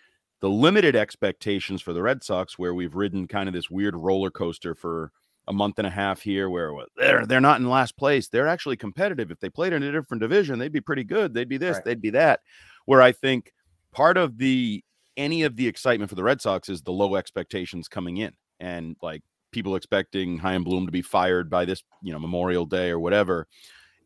the 0.41 0.51
limited 0.51 0.95
expectations 0.95 1.83
for 1.83 1.93
the 1.93 2.03
Red 2.03 2.23
Sox, 2.23 2.59
where 2.59 2.75
we've 2.75 2.95
ridden 2.95 3.27
kind 3.27 3.49
of 3.49 3.55
this 3.55 3.71
weird 3.71 3.97
roller 3.97 4.31
coaster 4.31 4.75
for 4.75 5.11
a 5.49 5.53
month 5.53 5.79
and 5.79 5.87
a 5.87 5.91
half 5.91 6.21
here, 6.21 6.51
where 6.51 6.73
they're 6.97 7.27
they're 7.27 7.41
not 7.41 7.61
in 7.61 7.69
last 7.69 7.97
place. 7.97 8.29
They're 8.29 8.49
actually 8.49 8.77
competitive. 8.77 9.31
If 9.31 9.41
they 9.41 9.51
played 9.51 9.73
in 9.73 9.83
a 9.83 9.93
different 9.93 10.21
division, 10.21 10.59
they'd 10.59 10.73
be 10.73 10.81
pretty 10.81 11.05
good. 11.05 11.35
They'd 11.35 11.49
be 11.49 11.59
this, 11.59 11.77
right. 11.77 11.85
they'd 11.85 12.01
be 12.01 12.11
that. 12.11 12.41
Where 12.85 13.03
I 13.03 13.13
think 13.13 13.53
part 13.93 14.17
of 14.17 14.39
the 14.39 14.85
any 15.17 15.43
of 15.43 15.57
the 15.57 15.67
excitement 15.67 16.11
for 16.11 16.17
the 16.17 16.25
Red 16.25 16.41
Sox 16.41 16.69
is 16.69 16.83
the 16.83 16.93
low 16.93 17.17
expectations 17.17 17.89
coming 17.89 18.19
in. 18.19 18.33
And 18.61 18.97
like 19.03 19.23
people 19.53 19.77
expecting 19.77 20.39
Chaim 20.39 20.65
Bloom 20.65 20.87
to 20.87 20.93
be 20.93 21.03
fired 21.03 21.51
by 21.51 21.65
this, 21.65 21.83
you 22.03 22.13
know, 22.13 22.19
Memorial 22.19 22.67
Day 22.67 22.91
or 22.91 22.99
whatever. 22.99 23.47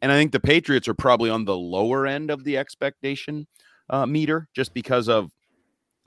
And 0.02 0.10
I 0.10 0.16
think 0.16 0.32
the 0.32 0.40
Patriots 0.40 0.88
are 0.88 0.94
probably 0.94 1.30
on 1.30 1.44
the 1.44 1.56
lower 1.56 2.06
end 2.06 2.30
of 2.30 2.44
the 2.44 2.56
expectation 2.56 3.46
uh, 3.90 4.06
meter 4.06 4.48
just 4.54 4.72
because 4.72 5.08
of 5.08 5.30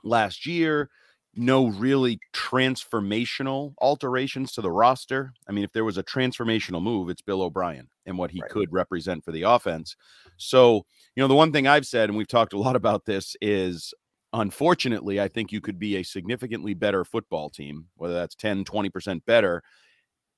last 0.02 0.46
year, 0.46 0.90
no 1.36 1.66
really 1.66 2.18
transformational 2.32 3.74
alterations 3.80 4.52
to 4.52 4.60
the 4.60 4.70
roster. 4.70 5.32
I 5.48 5.52
mean, 5.52 5.64
if 5.64 5.72
there 5.72 5.84
was 5.84 5.98
a 5.98 6.02
transformational 6.02 6.82
move, 6.82 7.08
it's 7.08 7.22
Bill 7.22 7.42
O'Brien 7.42 7.88
and 8.06 8.18
what 8.18 8.30
he 8.30 8.40
right. 8.40 8.50
could 8.50 8.72
represent 8.72 9.24
for 9.24 9.32
the 9.32 9.42
offense. 9.42 9.96
So, 10.36 10.86
you 11.14 11.22
know, 11.22 11.28
the 11.28 11.34
one 11.34 11.52
thing 11.52 11.66
I've 11.66 11.86
said, 11.86 12.08
and 12.08 12.16
we've 12.16 12.28
talked 12.28 12.52
a 12.52 12.58
lot 12.58 12.76
about 12.76 13.04
this, 13.04 13.36
is 13.40 13.92
unfortunately, 14.34 15.20
I 15.20 15.28
think 15.28 15.52
you 15.52 15.60
could 15.60 15.78
be 15.78 15.96
a 15.96 16.02
significantly 16.02 16.74
better 16.74 17.04
football 17.04 17.48
team, 17.48 17.86
whether 17.96 18.14
that's 18.14 18.34
10, 18.34 18.64
20% 18.64 19.24
better, 19.24 19.62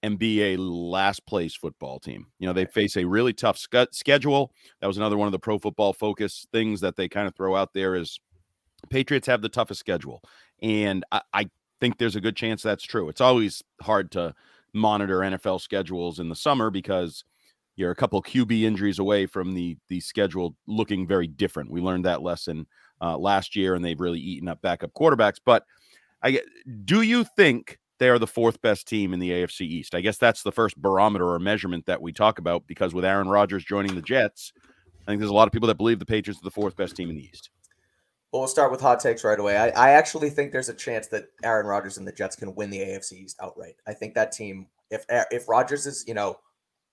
and 0.02 0.18
be 0.18 0.54
a 0.54 0.56
last 0.58 1.26
place 1.26 1.56
football 1.56 1.98
team. 1.98 2.26
You 2.38 2.46
know, 2.46 2.52
they 2.52 2.66
face 2.66 2.96
a 2.96 3.06
really 3.06 3.32
tough 3.32 3.58
sc- 3.58 3.92
schedule. 3.92 4.52
That 4.80 4.86
was 4.86 4.98
another 4.98 5.16
one 5.16 5.26
of 5.26 5.32
the 5.32 5.38
pro 5.38 5.58
football 5.58 5.94
focus 5.94 6.46
things 6.52 6.80
that 6.82 6.96
they 6.96 7.08
kind 7.08 7.26
of 7.26 7.34
throw 7.34 7.56
out 7.56 7.72
there 7.72 7.96
is 7.96 8.20
Patriots 8.90 9.26
have 9.26 9.40
the 9.42 9.48
toughest 9.48 9.80
schedule. 9.80 10.22
And 10.62 11.04
I, 11.10 11.22
I 11.32 11.50
think 11.80 11.96
there's 11.98 12.16
a 12.16 12.20
good 12.20 12.36
chance 12.36 12.62
that's 12.62 12.84
true. 12.84 13.08
It's 13.08 13.22
always 13.22 13.62
hard 13.80 14.12
to 14.12 14.34
monitor 14.74 15.20
NFL 15.20 15.62
schedules 15.62 16.20
in 16.20 16.28
the 16.28 16.36
summer 16.36 16.70
because 16.70 17.24
you're 17.76 17.90
a 17.90 17.96
couple 17.96 18.22
QB 18.22 18.62
injuries 18.62 18.98
away 18.98 19.26
from 19.26 19.54
the 19.54 19.78
the 19.88 20.00
schedule 20.00 20.54
looking 20.66 21.06
very 21.06 21.26
different. 21.26 21.70
We 21.70 21.80
learned 21.80 22.04
that 22.04 22.22
lesson 22.22 22.66
uh, 23.00 23.16
last 23.16 23.56
year, 23.56 23.74
and 23.74 23.84
they've 23.84 24.00
really 24.00 24.20
eaten 24.20 24.48
up 24.48 24.62
backup 24.62 24.92
quarterbacks. 24.94 25.40
But 25.44 25.64
I 26.22 26.40
do 26.84 27.02
you 27.02 27.24
think 27.24 27.78
they 27.98 28.08
are 28.08 28.18
the 28.18 28.26
fourth 28.26 28.60
best 28.60 28.88
team 28.88 29.12
in 29.12 29.20
the 29.20 29.30
AFC 29.30 29.62
East? 29.62 29.94
I 29.94 30.00
guess 30.00 30.18
that's 30.18 30.42
the 30.42 30.52
first 30.52 30.76
barometer 30.76 31.28
or 31.28 31.38
measurement 31.38 31.86
that 31.86 32.02
we 32.02 32.12
talk 32.12 32.38
about 32.38 32.66
because 32.66 32.94
with 32.94 33.04
Aaron 33.04 33.28
Rodgers 33.28 33.64
joining 33.64 33.94
the 33.94 34.02
Jets, 34.02 34.52
I 35.06 35.10
think 35.10 35.20
there's 35.20 35.30
a 35.30 35.34
lot 35.34 35.46
of 35.46 35.52
people 35.52 35.68
that 35.68 35.76
believe 35.76 35.98
the 35.98 36.06
Patriots 36.06 36.40
are 36.40 36.44
the 36.44 36.50
fourth 36.50 36.76
best 36.76 36.96
team 36.96 37.10
in 37.10 37.16
the 37.16 37.24
East. 37.24 37.50
Well, 38.32 38.42
we'll 38.42 38.48
start 38.48 38.72
with 38.72 38.80
hot 38.80 39.00
takes 39.00 39.24
right 39.24 39.38
away. 39.38 39.56
I, 39.56 39.68
I 39.68 39.90
actually 39.92 40.30
think 40.30 40.52
there's 40.52 40.68
a 40.68 40.74
chance 40.74 41.06
that 41.08 41.26
Aaron 41.44 41.66
Rodgers 41.66 41.96
and 41.96 42.06
the 42.06 42.12
Jets 42.12 42.36
can 42.36 42.54
win 42.54 42.70
the 42.70 42.80
AFC 42.80 43.12
East 43.12 43.36
outright. 43.40 43.76
I 43.86 43.94
think 43.94 44.14
that 44.14 44.32
team, 44.32 44.66
if 44.90 45.04
if 45.08 45.48
Rodgers 45.48 45.86
is, 45.86 46.04
you 46.06 46.14
know, 46.14 46.36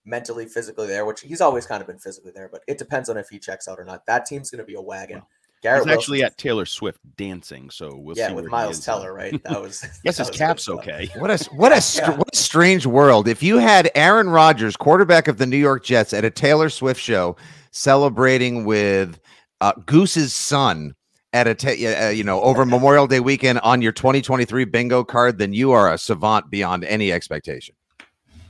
mentally, 0.05 0.45
physically 0.45 0.88
there, 0.88 1.05
which 1.05 1.22
he's 1.22 1.41
always 1.41 1.65
kind 1.65 1.81
of 1.81 1.88
been 1.88 1.98
physically 1.98 2.31
there, 2.33 2.50
but 2.51 2.62
it 2.67 2.77
depends 2.77 3.10
on 3.10 3.17
if 3.17 3.29
he 3.29 3.39
checks 3.39 3.67
out 3.67 3.79
or 3.79 3.83
not. 3.83 4.05
That 4.05 4.25
team's 4.25 4.51
going 4.51 4.60
to 4.60 4.65
be 4.65 4.75
a 4.75 4.81
wagon. 4.81 5.24
Garrett 5.63 5.88
he's 5.88 5.93
actually 5.93 6.24
at 6.24 6.38
Taylor 6.38 6.65
Swift 6.65 7.00
dancing, 7.15 7.70
so 7.70 7.96
we'll 7.96 8.17
yeah, 8.17 8.27
see. 8.27 8.34
with 8.34 8.48
Miles 8.48 8.84
Teller, 8.84 9.13
right? 9.13 9.41
That 9.43 9.62
was 9.62 9.82
yes, 10.03 10.17
that 10.17 10.27
his 10.27 10.38
cap's 10.38 10.67
okay. 10.67 11.10
What 11.17 11.32
a 11.32 11.50
what 11.51 11.72
a 11.72 11.82
yeah. 11.98 12.17
what 12.17 12.27
a 12.34 12.36
strange 12.36 12.86
world. 12.86 13.29
If 13.29 13.41
you 13.41 13.60
had 13.60 13.89
Aaron 13.96 14.29
Rodgers, 14.29 14.75
quarterback 14.75 15.29
of 15.29 15.38
the 15.38 15.46
New 15.46 15.58
York 15.58 15.86
Jets, 15.86 16.12
at 16.12 16.25
a 16.25 16.29
Taylor 16.29 16.70
Swift 16.70 17.00
show, 17.00 17.38
celebrating 17.72 18.65
with 18.65 19.22
uh, 19.62 19.72
Goose's 19.86 20.34
son 20.34 20.93
at 21.32 21.48
a 21.48 21.55
t- 21.55 21.88
uh, 21.88 22.10
you 22.10 22.25
know 22.25 22.41
over 22.41 22.65
Memorial 22.65 23.08
Day 23.08 23.22
weekend 23.22 23.60
on 23.60 23.82
your 23.82 23.93
2023 23.93 24.65
bingo 24.65 25.01
card, 25.05 25.38
then 25.38 25.53
you 25.53 25.72
are 25.72 25.93
a 25.93 25.98
savant 25.98 26.50
beyond 26.50 26.84
any 26.84 27.13
expectation. 27.13 27.74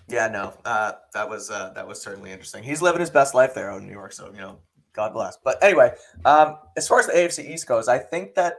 Yeah, 0.07 0.27
no, 0.29 0.53
uh, 0.65 0.93
that 1.13 1.29
was 1.29 1.51
uh, 1.51 1.73
that 1.75 1.87
was 1.87 2.01
certainly 2.01 2.31
interesting. 2.31 2.63
He's 2.63 2.81
living 2.81 3.01
his 3.01 3.11
best 3.11 3.35
life 3.35 3.53
there 3.53 3.69
in 3.77 3.85
New 3.85 3.93
York, 3.93 4.13
so 4.13 4.31
you 4.31 4.39
know, 4.39 4.57
God 4.93 5.13
bless. 5.13 5.37
But 5.43 5.63
anyway, 5.63 5.93
um, 6.25 6.57
as 6.77 6.87
far 6.87 6.99
as 6.99 7.07
the 7.07 7.13
AFC 7.13 7.49
East 7.49 7.67
goes, 7.67 7.87
I 7.87 7.97
think 7.97 8.35
that 8.35 8.55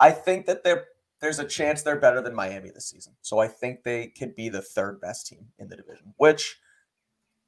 I 0.00 0.10
think 0.10 0.46
that 0.46 0.64
there 0.64 0.86
there's 1.20 1.38
a 1.38 1.44
chance 1.44 1.82
they're 1.82 2.00
better 2.00 2.20
than 2.20 2.34
Miami 2.34 2.70
this 2.70 2.88
season. 2.88 3.14
So 3.22 3.38
I 3.38 3.48
think 3.48 3.84
they 3.84 4.08
could 4.08 4.34
be 4.34 4.48
the 4.48 4.62
third 4.62 5.00
best 5.00 5.28
team 5.28 5.46
in 5.58 5.68
the 5.68 5.76
division, 5.76 6.14
which 6.16 6.58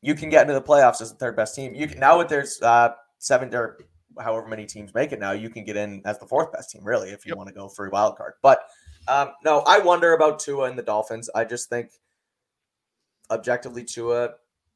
you 0.00 0.14
can 0.14 0.28
get 0.28 0.42
into 0.42 0.54
the 0.54 0.62
playoffs 0.62 1.00
as 1.00 1.10
the 1.10 1.18
third 1.18 1.36
best 1.36 1.54
team. 1.54 1.74
You 1.74 1.88
can 1.88 1.98
now 1.98 2.18
with 2.18 2.28
there's 2.28 2.60
uh, 2.62 2.90
seven 3.18 3.54
or 3.54 3.78
however 4.20 4.46
many 4.46 4.66
teams 4.66 4.94
make 4.94 5.12
it 5.12 5.18
now, 5.18 5.32
you 5.32 5.50
can 5.50 5.64
get 5.64 5.76
in 5.76 6.02
as 6.04 6.18
the 6.18 6.26
fourth 6.26 6.52
best 6.52 6.70
team, 6.70 6.84
really, 6.84 7.10
if 7.10 7.26
you 7.26 7.30
yep. 7.30 7.36
want 7.36 7.48
to 7.48 7.54
go 7.54 7.68
for 7.68 7.86
a 7.86 7.90
wild 7.90 8.16
card. 8.16 8.34
But 8.42 8.60
um, 9.08 9.30
no, 9.44 9.60
I 9.66 9.80
wonder 9.80 10.12
about 10.14 10.38
Tua 10.38 10.68
and 10.68 10.78
the 10.78 10.82
Dolphins. 10.82 11.28
I 11.34 11.44
just 11.44 11.68
think 11.68 11.90
objectively 13.30 13.84
Tua 13.84 14.30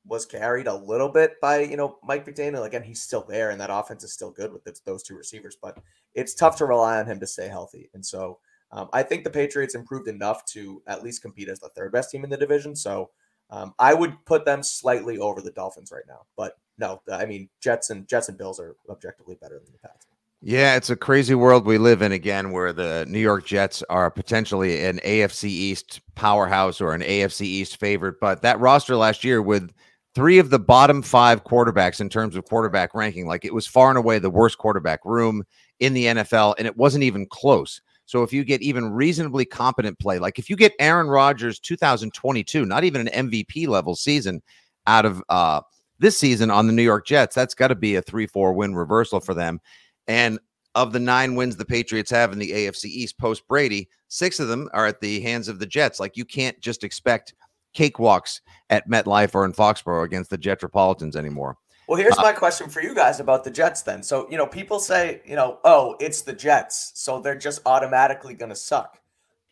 was 0.08 0.26
carried 0.26 0.66
a 0.66 0.74
little 0.74 1.08
bit 1.08 1.40
by 1.40 1.60
you 1.60 1.76
know 1.76 1.98
Mike 2.02 2.26
McDaniel. 2.26 2.66
Again, 2.66 2.82
he's 2.82 3.02
still 3.02 3.24
there, 3.28 3.50
and 3.50 3.60
that 3.60 3.70
offense 3.70 4.02
is 4.04 4.12
still 4.12 4.30
good 4.30 4.52
with 4.52 4.64
those 4.84 5.02
two 5.02 5.16
receivers. 5.16 5.56
But 5.60 5.78
it's 6.14 6.34
tough 6.34 6.56
to 6.56 6.64
rely 6.64 6.98
on 6.98 7.06
him 7.06 7.20
to 7.20 7.26
stay 7.26 7.48
healthy, 7.48 7.90
and 7.94 8.04
so 8.04 8.38
um, 8.70 8.88
I 8.92 9.02
think 9.02 9.24
the 9.24 9.30
Patriots 9.30 9.74
improved 9.74 10.08
enough 10.08 10.44
to 10.46 10.82
at 10.86 11.02
least 11.02 11.22
compete 11.22 11.48
as 11.48 11.60
the 11.60 11.70
third 11.70 11.92
best 11.92 12.10
team 12.10 12.24
in 12.24 12.30
the 12.30 12.36
division. 12.36 12.76
So 12.76 13.10
um, 13.50 13.74
I 13.78 13.94
would 13.94 14.24
put 14.26 14.44
them 14.44 14.62
slightly 14.62 15.18
over 15.18 15.40
the 15.40 15.52
Dolphins 15.52 15.90
right 15.92 16.04
now. 16.06 16.26
But 16.36 16.54
no, 16.78 17.00
I 17.10 17.26
mean 17.26 17.48
Jets 17.60 17.90
and 17.90 18.06
Jets 18.06 18.28
and 18.28 18.38
Bills 18.38 18.60
are 18.60 18.76
objectively 18.88 19.36
better 19.40 19.58
than 19.58 19.72
the 19.72 19.88
Pats. 19.88 20.06
Yeah, 20.40 20.76
it's 20.76 20.90
a 20.90 20.96
crazy 20.96 21.34
world 21.34 21.66
we 21.66 21.78
live 21.78 22.00
in 22.00 22.12
again, 22.12 22.52
where 22.52 22.72
the 22.72 23.04
New 23.08 23.18
York 23.18 23.44
Jets 23.44 23.82
are 23.90 24.08
potentially 24.08 24.84
an 24.84 25.00
AFC 25.04 25.44
East 25.44 26.00
powerhouse 26.14 26.80
or 26.80 26.92
an 26.92 27.00
AFC 27.00 27.40
East 27.40 27.80
favorite. 27.80 28.20
But 28.20 28.42
that 28.42 28.60
roster 28.60 28.94
last 28.94 29.24
year 29.24 29.42
with 29.42 29.72
three 30.14 30.38
of 30.38 30.50
the 30.50 30.58
bottom 30.58 31.02
five 31.02 31.44
quarterbacks 31.44 32.00
in 32.00 32.08
terms 32.08 32.36
of 32.36 32.44
quarterback 32.44 32.94
ranking, 32.94 33.26
like 33.26 33.44
it 33.44 33.54
was 33.54 33.66
far 33.66 33.88
and 33.88 33.98
away 33.98 34.18
the 34.18 34.30
worst 34.30 34.58
quarterback 34.58 35.04
room 35.04 35.44
in 35.80 35.94
the 35.94 36.06
NFL, 36.06 36.54
and 36.58 36.66
it 36.66 36.76
wasn't 36.76 37.04
even 37.04 37.26
close. 37.26 37.80
So 38.06 38.22
if 38.22 38.32
you 38.32 38.42
get 38.42 38.62
even 38.62 38.90
reasonably 38.90 39.44
competent 39.44 39.98
play, 39.98 40.18
like 40.18 40.38
if 40.38 40.48
you 40.48 40.56
get 40.56 40.72
Aaron 40.78 41.08
Rodgers 41.08 41.58
2022, 41.60 42.64
not 42.64 42.84
even 42.84 43.06
an 43.06 43.28
MVP 43.28 43.68
level 43.68 43.94
season 43.94 44.42
out 44.86 45.04
of 45.04 45.22
uh, 45.28 45.60
this 45.98 46.16
season 46.18 46.50
on 46.50 46.66
the 46.66 46.72
New 46.72 46.82
York 46.82 47.06
Jets, 47.06 47.34
that's 47.34 47.54
got 47.54 47.68
to 47.68 47.74
be 47.74 47.96
a 47.96 48.02
3 48.02 48.26
4 48.26 48.54
win 48.54 48.74
reversal 48.74 49.20
for 49.20 49.34
them. 49.34 49.60
And 50.06 50.38
of 50.74 50.92
the 50.92 51.00
nine 51.00 51.34
wins 51.34 51.56
the 51.56 51.64
Patriots 51.64 52.10
have 52.10 52.32
in 52.32 52.38
the 52.38 52.50
AFC 52.50 52.86
East 52.86 53.18
post 53.18 53.46
Brady, 53.46 53.88
six 54.08 54.40
of 54.40 54.48
them 54.48 54.70
are 54.72 54.86
at 54.86 55.00
the 55.00 55.20
hands 55.20 55.48
of 55.48 55.58
the 55.58 55.66
Jets. 55.66 56.00
Like 56.00 56.16
you 56.16 56.24
can't 56.24 56.58
just 56.60 56.84
expect 56.84 57.34
cakewalks 57.78 58.40
at 58.70 58.88
MetLife 58.88 59.35
or 59.35 59.44
in 59.44 59.52
Foxborough 59.52 60.04
against 60.04 60.30
the 60.30 60.38
Jetropolitans 60.38 61.16
anymore. 61.16 61.56
Well, 61.87 61.99
here's 61.99 62.18
uh, 62.18 62.23
my 62.23 62.32
question 62.32 62.68
for 62.68 62.82
you 62.82 62.94
guys 62.94 63.20
about 63.20 63.44
the 63.44 63.50
Jets 63.50 63.82
then. 63.82 64.02
So, 64.02 64.28
you 64.30 64.37
know, 64.37 64.47
people 64.47 64.78
say, 64.78 65.23
you 65.25 65.37
know, 65.37 65.58
oh, 65.64 65.97
it's 66.00 66.23
the 66.23 66.35
Jets, 66.35 66.92
so 66.94 67.20
they're 67.20 67.38
just 67.38 67.61
automatically 67.64 68.35
going 68.35 68.50
to 68.50 68.56
suck. 68.56 69.00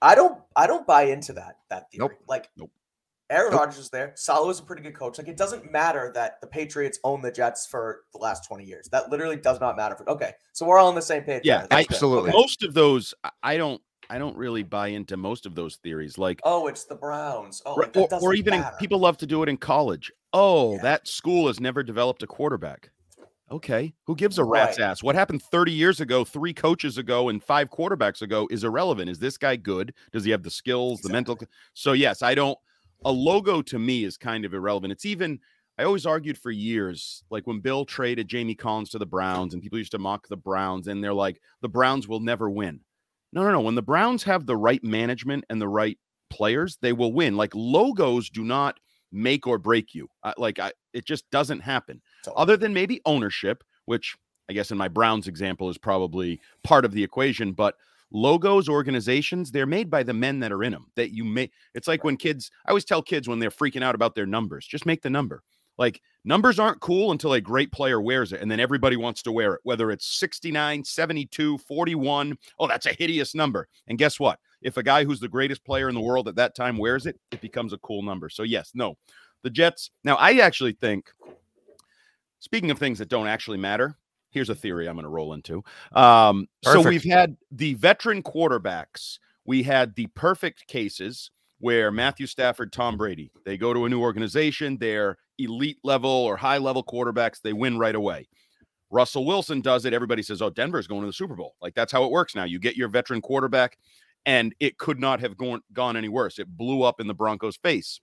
I 0.02 0.14
don't 0.14 0.38
I 0.54 0.66
don't 0.66 0.86
buy 0.86 1.04
into 1.04 1.32
that 1.34 1.58
that 1.70 1.90
theory. 1.90 2.08
Nope. 2.10 2.12
Like 2.28 2.50
nope. 2.56 2.70
Aaron 3.30 3.52
nope. 3.52 3.60
Rodgers 3.60 3.78
is 3.78 3.90
there. 3.90 4.12
Saleh 4.14 4.50
is 4.50 4.60
a 4.60 4.62
pretty 4.62 4.82
good 4.82 4.94
coach. 4.94 5.16
Like 5.16 5.28
it 5.28 5.38
doesn't 5.38 5.72
matter 5.72 6.12
that 6.14 6.40
the 6.42 6.46
Patriots 6.46 6.98
own 7.02 7.22
the 7.22 7.32
Jets 7.32 7.66
for 7.66 8.02
the 8.12 8.18
last 8.18 8.46
20 8.46 8.64
years. 8.64 8.88
That 8.90 9.10
literally 9.10 9.36
does 9.36 9.58
not 9.58 9.76
matter. 9.76 9.96
For, 9.96 10.08
okay, 10.10 10.32
so 10.52 10.66
we're 10.66 10.78
all 10.78 10.88
on 10.88 10.94
the 10.94 11.02
same 11.02 11.22
page. 11.22 11.42
Yeah, 11.44 11.66
absolutely. 11.70 12.30
Okay. 12.30 12.38
Most 12.38 12.62
of 12.62 12.74
those, 12.74 13.14
I 13.42 13.56
don't, 13.56 13.80
I 14.10 14.18
don't 14.18 14.36
really 14.36 14.62
buy 14.62 14.88
into 14.88 15.16
most 15.16 15.46
of 15.46 15.54
those 15.54 15.76
theories. 15.76 16.18
Like, 16.18 16.40
oh, 16.44 16.66
it's 16.66 16.84
the 16.84 16.94
Browns. 16.94 17.62
Oh, 17.66 17.74
like, 17.74 17.96
or, 17.96 18.08
or, 18.22 18.34
even 18.34 18.54
in, 18.54 18.64
people 18.78 18.98
love 18.98 19.16
to 19.18 19.26
do 19.26 19.42
it 19.42 19.48
in 19.48 19.56
college. 19.56 20.12
Oh, 20.32 20.74
yeah. 20.74 20.82
that 20.82 21.08
school 21.08 21.46
has 21.46 21.60
never 21.60 21.82
developed 21.82 22.22
a 22.22 22.26
quarterback. 22.26 22.90
Okay, 23.48 23.94
who 24.06 24.16
gives 24.16 24.38
a 24.38 24.44
rat's 24.44 24.78
right. 24.78 24.86
ass? 24.86 25.04
What 25.04 25.14
happened 25.14 25.40
30 25.40 25.70
years 25.70 26.00
ago, 26.00 26.24
three 26.24 26.52
coaches 26.52 26.98
ago, 26.98 27.28
and 27.28 27.42
five 27.42 27.70
quarterbacks 27.70 28.20
ago 28.20 28.48
is 28.50 28.64
irrelevant. 28.64 29.08
Is 29.08 29.20
this 29.20 29.38
guy 29.38 29.54
good? 29.54 29.94
Does 30.12 30.24
he 30.24 30.32
have 30.32 30.42
the 30.42 30.50
skills, 30.50 30.98
exactly. 30.98 31.08
the 31.08 31.12
mental? 31.12 31.48
So 31.72 31.92
yes, 31.92 32.22
I 32.22 32.34
don't 32.34 32.58
a 33.04 33.12
logo 33.12 33.62
to 33.62 33.78
me 33.78 34.04
is 34.04 34.16
kind 34.16 34.44
of 34.44 34.52
irrelevant. 34.52 34.92
It's 34.92 35.04
even 35.04 35.38
I 35.78 35.84
always 35.84 36.06
argued 36.06 36.38
for 36.38 36.50
years, 36.50 37.22
like 37.30 37.46
when 37.46 37.60
Bill 37.60 37.84
traded 37.84 38.28
Jamie 38.28 38.54
Collins 38.54 38.90
to 38.90 38.98
the 38.98 39.06
Browns, 39.06 39.52
and 39.52 39.62
people 39.62 39.78
used 39.78 39.92
to 39.92 39.98
mock 39.98 40.26
the 40.26 40.36
Browns, 40.36 40.88
and 40.88 41.04
they're 41.04 41.12
like, 41.12 41.40
the 41.60 41.68
Browns 41.68 42.08
will 42.08 42.20
never 42.20 42.48
win. 42.48 42.80
No, 43.36 43.42
no, 43.42 43.50
no. 43.50 43.60
When 43.60 43.74
the 43.74 43.82
Browns 43.82 44.22
have 44.22 44.46
the 44.46 44.56
right 44.56 44.82
management 44.82 45.44
and 45.50 45.60
the 45.60 45.68
right 45.68 45.98
players, 46.30 46.78
they 46.80 46.94
will 46.94 47.12
win. 47.12 47.36
Like 47.36 47.54
logos 47.54 48.30
do 48.30 48.42
not 48.42 48.80
make 49.12 49.46
or 49.46 49.58
break 49.58 49.94
you. 49.94 50.08
Uh, 50.22 50.32
like 50.38 50.58
I, 50.58 50.72
it 50.94 51.04
just 51.04 51.30
doesn't 51.30 51.60
happen. 51.60 52.00
So, 52.24 52.32
Other 52.32 52.56
than 52.56 52.72
maybe 52.72 53.02
ownership, 53.04 53.62
which 53.84 54.16
I 54.48 54.54
guess 54.54 54.70
in 54.70 54.78
my 54.78 54.88
Browns 54.88 55.28
example 55.28 55.68
is 55.68 55.76
probably 55.76 56.40
part 56.64 56.86
of 56.86 56.92
the 56.92 57.04
equation, 57.04 57.52
but 57.52 57.74
logos 58.10 58.70
organizations 58.70 59.50
they're 59.50 59.66
made 59.66 59.90
by 59.90 60.02
the 60.02 60.14
men 60.14 60.38
that 60.38 60.52
are 60.52 60.62
in 60.62 60.70
them 60.70 60.86
that 60.94 61.10
you 61.12 61.24
make 61.24 61.50
it's 61.74 61.88
like 61.88 62.04
when 62.04 62.16
kids 62.16 62.52
i 62.64 62.70
always 62.70 62.84
tell 62.84 63.02
kids 63.02 63.26
when 63.26 63.40
they're 63.40 63.50
freaking 63.50 63.82
out 63.82 63.96
about 63.96 64.14
their 64.14 64.26
numbers 64.26 64.64
just 64.64 64.86
make 64.86 65.02
the 65.02 65.10
number 65.10 65.42
like 65.78 66.00
numbers 66.24 66.58
aren't 66.58 66.80
cool 66.80 67.12
until 67.12 67.34
a 67.34 67.40
great 67.40 67.70
player 67.72 68.00
wears 68.00 68.32
it 68.32 68.40
and 68.40 68.50
then 68.50 68.60
everybody 68.60 68.96
wants 68.96 69.22
to 69.22 69.32
wear 69.32 69.54
it 69.54 69.60
whether 69.64 69.90
it's 69.90 70.06
69 70.18 70.84
72 70.84 71.58
41 71.58 72.38
oh 72.58 72.66
that's 72.66 72.86
a 72.86 72.92
hideous 72.92 73.34
number 73.34 73.68
and 73.88 73.98
guess 73.98 74.18
what 74.20 74.38
if 74.62 74.76
a 74.76 74.82
guy 74.82 75.04
who's 75.04 75.20
the 75.20 75.28
greatest 75.28 75.64
player 75.64 75.88
in 75.88 75.94
the 75.94 76.00
world 76.00 76.28
at 76.28 76.36
that 76.36 76.54
time 76.54 76.78
wears 76.78 77.06
it 77.06 77.18
it 77.30 77.40
becomes 77.40 77.72
a 77.72 77.78
cool 77.78 78.02
number 78.02 78.28
so 78.28 78.42
yes 78.42 78.72
no 78.74 78.96
the 79.42 79.50
jets 79.50 79.90
now 80.04 80.16
i 80.16 80.34
actually 80.34 80.72
think 80.72 81.12
speaking 82.40 82.70
of 82.70 82.78
things 82.78 82.98
that 82.98 83.08
don't 83.08 83.28
actually 83.28 83.58
matter 83.58 83.96
here's 84.36 84.50
a 84.50 84.54
theory 84.54 84.86
I'm 84.86 84.96
going 84.96 85.04
to 85.04 85.08
roll 85.08 85.32
into. 85.32 85.64
Um, 85.92 86.46
so 86.62 86.82
we've 86.82 87.02
had 87.02 87.38
the 87.50 87.72
veteran 87.74 88.22
quarterbacks. 88.22 89.18
We 89.46 89.62
had 89.62 89.94
the 89.94 90.08
perfect 90.08 90.66
cases 90.66 91.30
where 91.58 91.90
Matthew 91.90 92.26
Stafford, 92.26 92.72
Tom 92.72 92.96
Brady, 92.96 93.30
they 93.44 93.56
go 93.56 93.72
to 93.72 93.84
a 93.84 93.88
new 93.88 94.00
organization, 94.00 94.76
they're 94.78 95.16
elite 95.38 95.78
level 95.84 96.10
or 96.10 96.36
high 96.36 96.58
level 96.58 96.84
quarterbacks, 96.84 97.40
they 97.42 97.52
win 97.52 97.78
right 97.78 97.94
away. 97.94 98.28
Russell 98.90 99.26
Wilson 99.26 99.60
does 99.60 99.84
it. 99.84 99.92
Everybody 99.92 100.22
says, 100.22 100.40
"Oh, 100.40 100.50
Denver's 100.50 100.86
going 100.86 101.00
to 101.00 101.06
the 101.06 101.12
Super 101.12 101.34
Bowl." 101.34 101.56
Like 101.60 101.74
that's 101.74 101.92
how 101.92 102.04
it 102.04 102.10
works 102.10 102.34
now. 102.34 102.44
You 102.44 102.58
get 102.58 102.76
your 102.76 102.88
veteran 102.88 103.20
quarterback, 103.20 103.78
and 104.26 104.54
it 104.60 104.78
could 104.78 105.00
not 105.00 105.20
have 105.20 105.36
gone 105.36 105.60
gone 105.72 105.96
any 105.96 106.08
worse. 106.08 106.38
It 106.38 106.48
blew 106.48 106.82
up 106.82 107.00
in 107.00 107.06
the 107.06 107.14
Broncos' 107.14 107.56
face. 107.56 108.00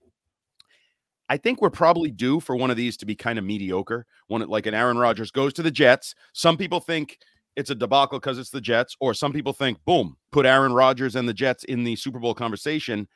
I 1.30 1.38
think 1.38 1.62
we're 1.62 1.70
probably 1.70 2.12
due 2.12 2.40
for 2.40 2.56
one 2.56 2.70
of 2.70 2.78
these 2.78 2.98
to 2.98 3.06
be 3.06 3.16
kind 3.16 3.40
of 3.40 3.46
mediocre. 3.46 4.06
One 4.28 4.46
like 4.48 4.66
an 4.66 4.74
Aaron 4.74 4.98
Rodgers 4.98 5.32
goes 5.32 5.54
to 5.54 5.64
the 5.64 5.72
Jets. 5.72 6.16
Some 6.34 6.58
people 6.58 6.82
think 6.82 7.18
it's 7.56 7.70
a 7.70 7.76
debacle 7.76 8.20
because 8.20 8.38
it's 8.38 8.50
the 8.50 8.62
Jets, 8.62 8.96
or 9.00 9.14
some 9.14 9.32
people 9.32 9.54
think, 9.54 9.78
boom, 9.86 10.18
put 10.32 10.46
Aaron 10.46 10.74
Rodgers 10.74 11.16
and 11.16 11.28
the 11.28 11.34
Jets 11.34 11.64
in 11.64 11.84
the 11.84 11.96
Super 11.96 12.20
Bowl 12.20 12.34
conversation. 12.34 13.08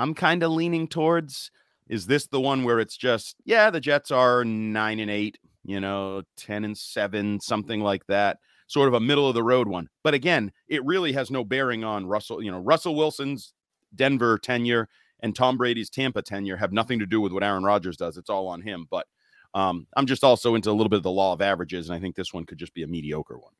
I'm 0.00 0.14
kind 0.14 0.42
of 0.42 0.52
leaning 0.52 0.88
towards 0.88 1.50
is 1.88 2.06
this 2.06 2.26
the 2.26 2.40
one 2.40 2.64
where 2.64 2.80
it's 2.80 2.96
just, 2.96 3.36
yeah, 3.44 3.68
the 3.68 3.80
Jets 3.80 4.10
are 4.10 4.44
nine 4.44 5.00
and 5.00 5.10
eight, 5.10 5.38
you 5.64 5.80
know, 5.80 6.22
10 6.36 6.64
and 6.64 6.78
seven, 6.78 7.40
something 7.40 7.80
like 7.80 8.06
that, 8.06 8.38
sort 8.68 8.88
of 8.88 8.94
a 8.94 9.00
middle 9.00 9.28
of 9.28 9.34
the 9.34 9.42
road 9.42 9.68
one. 9.68 9.88
But 10.04 10.14
again, 10.14 10.52
it 10.68 10.84
really 10.84 11.12
has 11.12 11.30
no 11.30 11.44
bearing 11.44 11.84
on 11.84 12.06
Russell, 12.06 12.42
you 12.42 12.50
know, 12.50 12.60
Russell 12.60 12.94
Wilson's 12.94 13.52
Denver 13.94 14.38
tenure 14.38 14.88
and 15.20 15.34
Tom 15.34 15.56
Brady's 15.56 15.90
Tampa 15.90 16.22
tenure 16.22 16.56
have 16.56 16.72
nothing 16.72 16.98
to 17.00 17.06
do 17.06 17.20
with 17.20 17.32
what 17.32 17.42
Aaron 17.42 17.64
Rodgers 17.64 17.96
does. 17.96 18.16
It's 18.16 18.30
all 18.30 18.48
on 18.48 18.62
him. 18.62 18.86
But 18.90 19.06
um, 19.52 19.86
I'm 19.96 20.06
just 20.06 20.24
also 20.24 20.54
into 20.54 20.70
a 20.70 20.72
little 20.72 20.88
bit 20.88 20.98
of 20.98 21.02
the 21.02 21.10
law 21.10 21.32
of 21.32 21.42
averages, 21.42 21.88
and 21.88 21.96
I 21.96 22.00
think 22.00 22.14
this 22.14 22.32
one 22.32 22.46
could 22.46 22.58
just 22.58 22.72
be 22.72 22.84
a 22.84 22.86
mediocre 22.86 23.36
one. 23.36 23.52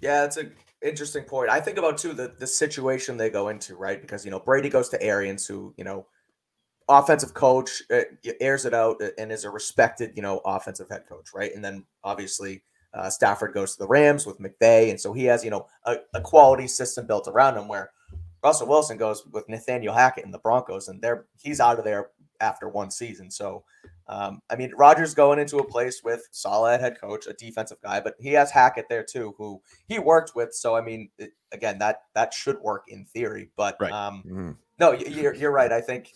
Yeah, 0.00 0.24
it's 0.24 0.36
a 0.36 0.46
interesting 0.82 1.24
point. 1.24 1.50
I 1.50 1.60
think 1.60 1.78
about 1.78 1.98
too 1.98 2.12
the 2.12 2.34
the 2.38 2.46
situation 2.46 3.16
they 3.16 3.30
go 3.30 3.48
into, 3.48 3.76
right? 3.76 4.00
Because 4.00 4.24
you 4.24 4.30
know 4.30 4.40
Brady 4.40 4.68
goes 4.68 4.88
to 4.90 5.02
Arians, 5.02 5.46
who 5.46 5.74
you 5.76 5.84
know 5.84 6.06
offensive 6.88 7.34
coach 7.34 7.82
uh, 7.90 8.02
airs 8.40 8.64
it 8.64 8.72
out 8.72 9.02
uh, 9.02 9.08
and 9.18 9.32
is 9.32 9.44
a 9.44 9.50
respected 9.50 10.12
you 10.14 10.22
know 10.22 10.40
offensive 10.44 10.88
head 10.88 11.04
coach, 11.08 11.30
right? 11.34 11.54
And 11.54 11.64
then 11.64 11.84
obviously 12.04 12.62
uh, 12.94 13.10
Stafford 13.10 13.54
goes 13.54 13.72
to 13.72 13.78
the 13.78 13.88
Rams 13.88 14.26
with 14.26 14.38
McVay, 14.38 14.90
and 14.90 15.00
so 15.00 15.12
he 15.12 15.24
has 15.24 15.44
you 15.44 15.50
know 15.50 15.66
a, 15.84 15.96
a 16.14 16.20
quality 16.20 16.68
system 16.68 17.06
built 17.06 17.28
around 17.28 17.56
him. 17.56 17.68
Where 17.68 17.90
Russell 18.42 18.68
Wilson 18.68 18.96
goes 18.96 19.26
with 19.26 19.48
Nathaniel 19.48 19.94
Hackett 19.94 20.24
in 20.24 20.30
the 20.30 20.38
Broncos, 20.38 20.88
and 20.88 21.00
they're 21.02 21.26
he's 21.42 21.60
out 21.60 21.78
of 21.78 21.84
there 21.84 22.10
after 22.40 22.68
one 22.68 22.90
season. 22.90 23.30
So 23.30 23.64
um, 24.08 24.40
I 24.48 24.56
mean, 24.56 24.72
Rodgers 24.76 25.14
going 25.14 25.38
into 25.38 25.56
a 25.56 25.64
place 25.64 26.02
with 26.04 26.28
solid 26.30 26.80
head 26.80 27.00
coach, 27.00 27.26
a 27.26 27.32
defensive 27.32 27.80
guy, 27.82 28.00
but 28.00 28.14
he 28.20 28.32
has 28.32 28.52
Hackett 28.52 28.88
there 28.88 29.02
too, 29.02 29.34
who 29.36 29.60
he 29.88 29.98
worked 29.98 30.32
with. 30.36 30.54
So 30.54 30.76
I 30.76 30.80
mean, 30.80 31.10
it, 31.18 31.32
again, 31.52 31.78
that 31.78 32.02
that 32.14 32.32
should 32.32 32.60
work 32.60 32.84
in 32.88 33.04
theory. 33.04 33.50
But 33.56 33.76
right. 33.80 33.90
um, 33.90 34.22
mm. 34.24 34.56
no, 34.78 34.92
you're 34.92 35.34
you're 35.34 35.50
right. 35.50 35.72
I 35.72 35.80
think 35.80 36.12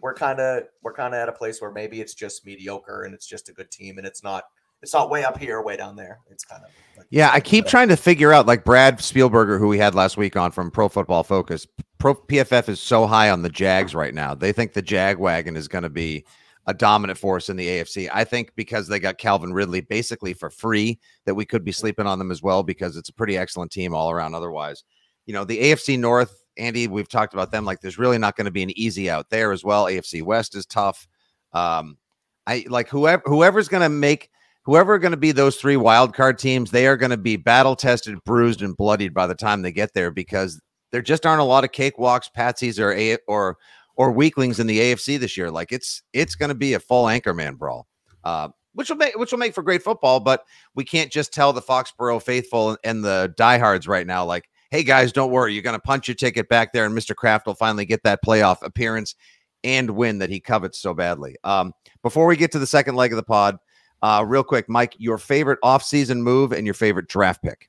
we're 0.00 0.14
kind 0.14 0.40
of 0.40 0.64
we're 0.82 0.94
kind 0.94 1.14
of 1.14 1.20
at 1.20 1.28
a 1.28 1.32
place 1.32 1.60
where 1.60 1.70
maybe 1.70 2.00
it's 2.00 2.14
just 2.14 2.46
mediocre 2.46 3.02
and 3.02 3.14
it's 3.14 3.26
just 3.26 3.50
a 3.50 3.52
good 3.52 3.70
team, 3.70 3.98
and 3.98 4.06
it's 4.06 4.22
not 4.22 4.44
it's 4.80 4.94
not 4.94 5.10
way 5.10 5.22
up 5.22 5.38
here, 5.38 5.60
way 5.60 5.76
down 5.76 5.96
there. 5.96 6.20
It's 6.30 6.44
kind 6.44 6.62
of 6.64 6.70
like 6.96 7.06
yeah. 7.10 7.30
I 7.30 7.40
keep 7.40 7.66
trying 7.66 7.88
to 7.88 7.96
figure 7.96 8.32
out 8.32 8.46
like 8.46 8.64
Brad 8.64 8.98
Spielberger, 8.98 9.58
who 9.58 9.68
we 9.68 9.76
had 9.76 9.94
last 9.94 10.16
week 10.16 10.34
on 10.34 10.50
from 10.50 10.70
Pro 10.70 10.88
Football 10.88 11.24
Focus. 11.24 11.66
Pro 12.04 12.14
PFF 12.14 12.68
is 12.68 12.80
so 12.80 13.06
high 13.06 13.30
on 13.30 13.40
the 13.40 13.48
Jags 13.48 13.94
right 13.94 14.12
now. 14.12 14.34
They 14.34 14.52
think 14.52 14.74
the 14.74 14.82
Jag 14.82 15.18
wagon 15.18 15.56
is 15.56 15.68
going 15.68 15.84
to 15.84 15.88
be 15.88 16.26
a 16.66 16.74
dominant 16.74 17.18
force 17.18 17.48
in 17.48 17.56
the 17.56 17.66
AFC. 17.66 18.10
I 18.12 18.24
think 18.24 18.52
because 18.56 18.88
they 18.88 18.98
got 18.98 19.16
Calvin 19.16 19.54
Ridley 19.54 19.80
basically 19.80 20.34
for 20.34 20.50
free, 20.50 20.98
that 21.24 21.34
we 21.34 21.46
could 21.46 21.64
be 21.64 21.72
sleeping 21.72 22.06
on 22.06 22.18
them 22.18 22.30
as 22.30 22.42
well 22.42 22.62
because 22.62 22.98
it's 22.98 23.08
a 23.08 23.14
pretty 23.14 23.38
excellent 23.38 23.72
team 23.72 23.94
all 23.94 24.10
around. 24.10 24.34
Otherwise, 24.34 24.84
you 25.24 25.32
know, 25.32 25.44
the 25.46 25.58
AFC 25.58 25.98
North, 25.98 26.44
Andy, 26.58 26.88
we've 26.88 27.08
talked 27.08 27.32
about 27.32 27.50
them. 27.50 27.64
Like, 27.64 27.80
there's 27.80 27.96
really 27.96 28.18
not 28.18 28.36
going 28.36 28.44
to 28.44 28.50
be 28.50 28.62
an 28.62 28.78
easy 28.78 29.08
out 29.08 29.30
there 29.30 29.50
as 29.50 29.64
well. 29.64 29.86
AFC 29.86 30.22
West 30.22 30.54
is 30.54 30.66
tough. 30.66 31.08
Um, 31.54 31.96
I 32.46 32.66
like 32.68 32.90
whoever 32.90 33.22
whoever's 33.24 33.68
going 33.68 33.82
to 33.82 33.88
make 33.88 34.28
whoever 34.64 34.92
are 34.92 34.98
going 34.98 35.12
to 35.12 35.16
be 35.16 35.32
those 35.32 35.56
three 35.56 35.78
wild 35.78 36.12
card 36.12 36.38
teams. 36.38 36.70
They 36.70 36.86
are 36.86 36.98
going 36.98 37.12
to 37.12 37.16
be 37.16 37.36
battle 37.36 37.76
tested, 37.76 38.22
bruised, 38.26 38.60
and 38.60 38.76
bloodied 38.76 39.14
by 39.14 39.26
the 39.26 39.34
time 39.34 39.62
they 39.62 39.72
get 39.72 39.94
there 39.94 40.10
because 40.10 40.60
there 40.94 41.02
just 41.02 41.26
aren't 41.26 41.40
a 41.40 41.44
lot 41.44 41.64
of 41.64 41.72
cakewalks, 41.72 42.30
patsies, 42.30 42.78
or 42.78 43.18
or 43.26 43.58
or 43.96 44.12
weaklings 44.12 44.60
in 44.60 44.68
the 44.68 44.78
AFC 44.78 45.18
this 45.18 45.36
year. 45.36 45.50
Like 45.50 45.72
it's 45.72 46.04
it's 46.12 46.36
going 46.36 46.50
to 46.50 46.54
be 46.54 46.74
a 46.74 46.78
full 46.78 47.06
anchorman 47.06 47.58
brawl, 47.58 47.88
uh, 48.22 48.50
which 48.74 48.90
will 48.90 48.96
make 48.96 49.18
which 49.18 49.32
will 49.32 49.40
make 49.40 49.56
for 49.56 49.64
great 49.64 49.82
football. 49.82 50.20
But 50.20 50.44
we 50.76 50.84
can't 50.84 51.10
just 51.10 51.34
tell 51.34 51.52
the 51.52 51.60
Foxborough 51.60 52.22
faithful 52.22 52.78
and 52.84 53.04
the 53.04 53.34
diehards 53.36 53.88
right 53.88 54.06
now, 54.06 54.24
like, 54.24 54.48
hey 54.70 54.84
guys, 54.84 55.10
don't 55.10 55.32
worry, 55.32 55.52
you're 55.52 55.64
going 55.64 55.74
to 55.74 55.82
punch 55.82 56.06
your 56.06 56.14
ticket 56.14 56.48
back 56.48 56.72
there, 56.72 56.86
and 56.86 56.96
Mr. 56.96 57.12
Kraft 57.12 57.46
will 57.46 57.56
finally 57.56 57.86
get 57.86 58.04
that 58.04 58.20
playoff 58.24 58.62
appearance 58.62 59.16
and 59.64 59.90
win 59.90 60.18
that 60.18 60.30
he 60.30 60.38
covets 60.38 60.78
so 60.78 60.94
badly. 60.94 61.34
Um, 61.42 61.72
before 62.04 62.26
we 62.26 62.36
get 62.36 62.52
to 62.52 62.60
the 62.60 62.68
second 62.68 62.94
leg 62.94 63.12
of 63.12 63.16
the 63.16 63.24
pod, 63.24 63.58
uh, 64.00 64.24
real 64.24 64.44
quick, 64.44 64.68
Mike, 64.68 64.94
your 64.98 65.18
favorite 65.18 65.58
offseason 65.64 66.18
move 66.18 66.52
and 66.52 66.64
your 66.64 66.74
favorite 66.74 67.08
draft 67.08 67.42
pick. 67.42 67.68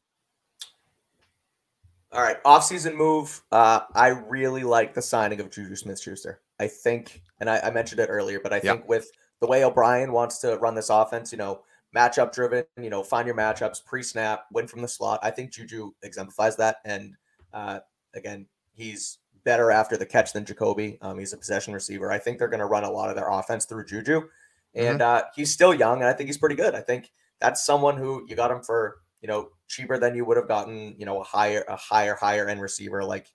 All 2.16 2.22
right, 2.22 2.42
offseason 2.44 2.96
move. 2.96 3.42
Uh, 3.52 3.82
I 3.94 4.08
really 4.08 4.64
like 4.64 4.94
the 4.94 5.02
signing 5.02 5.42
of 5.42 5.52
Juju 5.52 5.76
Smith 5.76 6.00
Schuster. 6.00 6.40
I 6.62 6.68
think, 6.68 7.22
and 7.42 7.50
I, 7.50 7.60
I, 7.60 7.72
mentioned 7.72 8.00
it 8.00 8.08
earlier, 8.10 8.40
but 8.40 8.54
I 8.54 8.60
think 8.62 8.88
with 8.88 9.12
the 9.42 9.48
way 9.48 9.66
O'Brien 9.66 10.14
wants 10.14 10.40
to 10.40 10.56
run 10.60 10.76
this 10.76 10.90
offense, 10.90 11.34
you 11.34 11.38
know, 11.38 11.64
matchup 11.94 12.32
driven, 12.32 12.64
you 12.82 12.90
know, 12.90 13.04
find 13.04 13.28
your 13.28 13.36
matchups, 13.36 13.84
pre 13.84 14.02
snap, 14.02 14.46
win 14.54 14.66
from 14.66 14.82
the 14.82 14.88
slot. 14.88 15.20
I 15.24 15.32
think 15.32 15.52
Juju 15.52 15.92
exemplifies 16.04 16.56
that. 16.56 16.78
And 16.86 17.16
uh, 17.54 17.80
again, 18.14 18.46
he's 18.74 19.18
better 19.44 19.70
after 19.70 19.98
the 19.98 20.06
catch 20.06 20.32
than 20.32 20.46
Jakobi. 20.46 20.98
Um, 21.02 21.20
he's 21.20 21.34
a 21.34 21.38
possession 21.38 21.74
receiver. 21.74 22.14
I 22.14 22.18
think 22.18 22.40
they're 22.40 22.48
going 22.48 22.62
to 22.62 22.66
run 22.66 22.86
a 22.86 22.92
lot 22.92 23.10
of 23.10 23.18
their 23.18 23.30
offense 23.30 23.66
through 23.66 23.88
Juju. 23.88 24.22
And 24.74 25.02
mm-hmm. 25.02 25.26
uh, 25.26 25.30
he's 25.36 25.52
still 25.52 25.74
young, 25.74 26.00
and 26.00 26.08
I 26.08 26.14
think 26.14 26.28
he's 26.28 26.38
pretty 26.38 26.56
good. 26.56 26.76
I 26.76 26.82
think 26.82 27.12
that's 27.42 27.66
someone 27.66 27.98
who 27.98 28.26
you 28.28 28.38
got 28.38 28.52
him 28.52 28.62
for 28.62 29.00
you 29.26 29.28
know, 29.28 29.50
cheaper 29.68 29.98
than 29.98 30.14
you 30.14 30.24
would 30.24 30.38
have 30.38 30.48
gotten, 30.48 30.94
you 31.00 31.06
know, 31.08 31.20
a 31.20 31.24
higher, 31.24 31.66
a 31.68 31.76
higher, 31.76 32.14
higher 32.14 32.48
end 32.48 32.62
receiver 32.62 33.04
like 33.04 33.26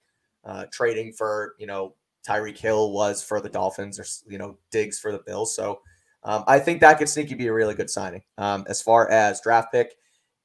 uh, 0.44 0.64
trading 0.70 1.12
for, 1.12 1.57
you 1.59 1.66
know, 1.66 1.96
Tyreek 2.24 2.57
Hill 2.57 2.92
was 2.92 3.24
for 3.24 3.40
the 3.40 3.48
Dolphins 3.48 3.98
or, 3.98 4.05
you 4.31 4.38
know, 4.38 4.57
Diggs 4.70 5.00
for 5.00 5.11
the 5.11 5.18
Bills. 5.26 5.57
So 5.57 5.81
um, 6.22 6.44
I 6.46 6.61
think 6.61 6.81
that 6.81 6.98
could 6.98 7.09
sneaky 7.09 7.35
be 7.35 7.48
a 7.48 7.53
really 7.53 7.74
good 7.74 7.90
signing. 7.90 8.22
Um, 8.38 8.64
as 8.68 8.81
far 8.81 9.11
as 9.11 9.40
draft 9.40 9.72
pick, 9.72 9.96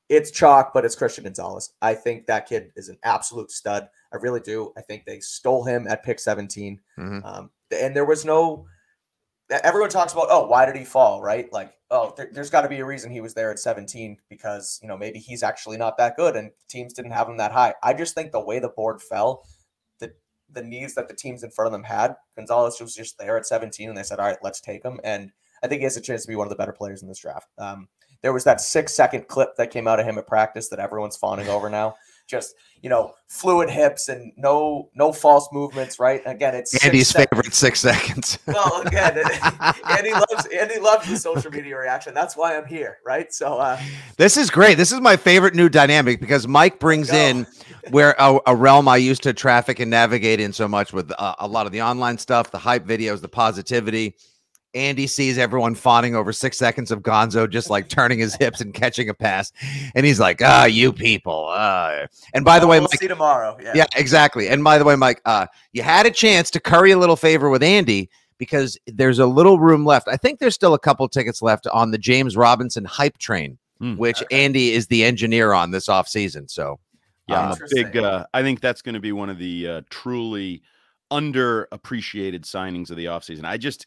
it's 0.09 0.31
chalk, 0.31 0.71
but 0.73 0.83
it's 0.83 0.95
Christian 0.95 1.25
Gonzalez. 1.25 1.73
I 1.79 1.93
think 1.93 2.25
that 2.25 2.49
kid 2.49 2.71
is 2.75 2.89
an 2.89 2.97
absolute 3.03 3.51
stud. 3.51 3.87
I 4.11 4.15
really 4.15 4.39
do. 4.39 4.73
I 4.75 4.81
think 4.81 5.05
they 5.05 5.19
stole 5.19 5.63
him 5.63 5.85
at 5.87 6.03
pick 6.03 6.19
17. 6.19 6.81
Mm-hmm. 6.97 7.23
Um, 7.23 7.51
and 7.69 7.95
there 7.95 8.05
was 8.05 8.25
no, 8.25 8.65
everyone 9.49 9.89
talks 9.89 10.13
about, 10.13 10.27
oh, 10.29 10.47
why 10.47 10.65
did 10.65 10.75
he 10.75 10.83
fall? 10.83 11.21
Right? 11.21 11.51
Like, 11.51 11.73
oh, 11.91 12.13
there, 12.17 12.29
has 12.35 12.49
got 12.49 12.61
to 12.61 12.69
be 12.69 12.79
a 12.79 12.85
reason 12.85 13.11
he 13.11 13.21
was 13.21 13.33
there 13.33 13.51
at 13.51 13.59
17 13.59 14.17
because 14.29 14.79
you 14.81 14.87
know 14.87 14.97
maybe 14.97 15.19
he's 15.19 15.43
actually 15.43 15.77
not 15.77 15.97
that 15.97 16.15
good 16.17 16.35
and 16.35 16.51
teams 16.67 16.93
didn't 16.93 17.11
have 17.11 17.29
him 17.29 17.37
that 17.37 17.51
high. 17.51 17.73
I 17.83 17.93
just 17.93 18.15
think 18.15 18.31
the 18.31 18.43
way 18.43 18.59
the 18.59 18.69
board 18.69 19.01
fell, 19.01 19.43
the 19.99 20.13
the 20.51 20.63
needs 20.63 20.95
that 20.95 21.07
the 21.07 21.15
teams 21.15 21.43
in 21.43 21.51
front 21.51 21.67
of 21.67 21.71
them 21.71 21.83
had, 21.83 22.15
Gonzalez 22.35 22.79
was 22.79 22.95
just 22.95 23.17
there 23.17 23.37
at 23.37 23.45
17, 23.45 23.89
and 23.89 23.97
they 23.97 24.03
said, 24.03 24.19
all 24.19 24.27
right, 24.27 24.37
let's 24.43 24.61
take 24.61 24.83
him. 24.83 24.99
And 25.03 25.31
I 25.63 25.67
think 25.67 25.79
he 25.79 25.85
has 25.85 25.97
a 25.97 26.01
chance 26.01 26.23
to 26.23 26.27
be 26.27 26.35
one 26.35 26.47
of 26.47 26.49
the 26.51 26.57
better 26.57 26.73
players 26.73 27.01
in 27.01 27.07
this 27.07 27.19
draft. 27.19 27.49
Um, 27.57 27.87
there 28.21 28.33
was 28.33 28.43
that 28.45 28.61
six 28.61 28.93
second 28.93 29.27
clip 29.27 29.55
that 29.57 29.71
came 29.71 29.87
out 29.87 29.99
of 29.99 30.05
him 30.05 30.17
at 30.17 30.27
practice 30.27 30.69
that 30.69 30.79
everyone's 30.79 31.17
fawning 31.17 31.47
over 31.47 31.69
now 31.69 31.95
just 32.27 32.55
you 32.81 32.89
know 32.89 33.13
fluid 33.27 33.69
hips 33.69 34.09
and 34.09 34.31
no 34.37 34.89
no 34.95 35.11
false 35.11 35.47
movements. 35.51 35.99
Right? 35.99 36.21
Again, 36.25 36.55
it's 36.55 36.83
Andy's 36.83 37.11
favorite 37.11 37.53
six 37.53 37.79
seconds. 37.79 38.37
well, 38.47 38.81
again, 38.81 39.17
Andy 39.89 40.13
loves 40.13 40.45
Andy 40.53 40.79
loves 40.79 41.09
the 41.09 41.17
social 41.17 41.51
media 41.51 41.77
reaction. 41.77 42.13
That's 42.13 42.35
why 42.35 42.57
I'm 42.57 42.65
here. 42.65 42.97
Right? 43.05 43.33
So 43.33 43.57
uh, 43.57 43.79
this 44.17 44.37
is 44.37 44.49
great. 44.49 44.75
This 44.77 44.91
is 44.91 45.01
my 45.01 45.17
favorite 45.17 45.55
new 45.55 45.69
dynamic 45.69 46.19
because 46.19 46.47
Mike 46.47 46.79
brings 46.79 47.11
in 47.11 47.45
where 47.91 48.15
a, 48.17 48.39
a, 48.47 48.55
realm 48.55 48.87
I 48.87 48.97
used 48.97 49.21
to 49.23 49.33
traffic 49.33 49.79
and 49.79 49.91
navigate 49.91 50.39
in 50.39 50.51
so 50.51 50.67
much 50.67 50.91
with 50.91 51.11
uh, 51.19 51.35
a 51.39 51.47
lot 51.47 51.67
of 51.67 51.71
the 51.71 51.83
online 51.83 52.17
stuff, 52.17 52.49
the 52.49 52.57
hype 52.57 52.85
videos, 52.85 53.21
the 53.21 53.27
positivity 53.27 54.15
Andy 54.75 55.07
sees 55.07 55.37
everyone 55.37 55.73
fawning 55.73 56.15
over 56.15 56.33
six 56.33 56.57
seconds 56.57 56.91
of 56.91 57.01
Gonzo 57.01 57.49
just 57.49 57.69
like 57.69 57.87
turning 57.87 58.19
his 58.19 58.35
hips 58.35 58.59
and 58.61 58.73
catching 58.73 59.09
a 59.09 59.13
pass, 59.13 59.51
and 59.95 60.05
he's 60.05 60.19
like, 60.19 60.41
"Ah, 60.43 60.65
you 60.65 60.91
people." 60.91 61.47
Uh. 61.49 62.07
And 62.33 62.43
by 62.43 62.59
the 62.59 62.67
way, 62.67 62.79
we'll 62.79 62.89
Mike, 62.91 62.99
see 62.99 63.07
tomorrow. 63.07 63.57
Yeah. 63.61 63.71
yeah, 63.73 63.85
exactly. 63.95 64.49
And 64.49 64.63
by 64.63 64.77
the 64.77 64.83
way, 64.83 64.95
Mike, 64.95 65.21
uh, 65.25 65.47
you 65.71 65.81
had 65.81 66.05
a 66.05 66.11
chance 66.11 66.51
to 66.51 66.59
curry 66.59 66.91
a 66.91 66.97
little 66.97 67.15
favor 67.15 67.49
with 67.49 67.63
Andy 67.63 68.09
because 68.37 68.77
there's 68.87 69.19
a 69.19 69.25
little 69.25 69.59
room 69.59 69.85
left. 69.85 70.07
I 70.07 70.17
think 70.17 70.39
there's 70.39 70.55
still 70.55 70.73
a 70.73 70.79
couple 70.79 71.07
tickets 71.07 71.41
left 71.41 71.67
on 71.67 71.91
the 71.91 71.97
James 71.97 72.35
Robinson 72.35 72.83
hype 72.85 73.17
train, 73.17 73.57
mm, 73.81 73.97
which 73.97 74.21
okay. 74.21 74.43
Andy 74.43 74.73
is 74.73 74.87
the 74.87 75.03
engineer 75.05 75.53
on 75.53 75.71
this 75.71 75.87
off 75.87 76.07
season. 76.07 76.47
So, 76.47 76.79
yeah, 77.27 77.49
uh, 77.49 77.55
big. 77.71 77.97
Uh, 77.97 78.25
I 78.33 78.41
think 78.41 78.59
that's 78.59 78.81
going 78.81 78.95
to 78.95 78.99
be 78.99 79.13
one 79.13 79.29
of 79.29 79.37
the 79.37 79.67
uh, 79.67 79.81
truly 79.89 80.61
underappreciated 81.11 82.41
signings 82.41 82.89
of 82.89 82.97
the 82.97 83.05
offseason. 83.05 83.45
I 83.45 83.57
just 83.57 83.85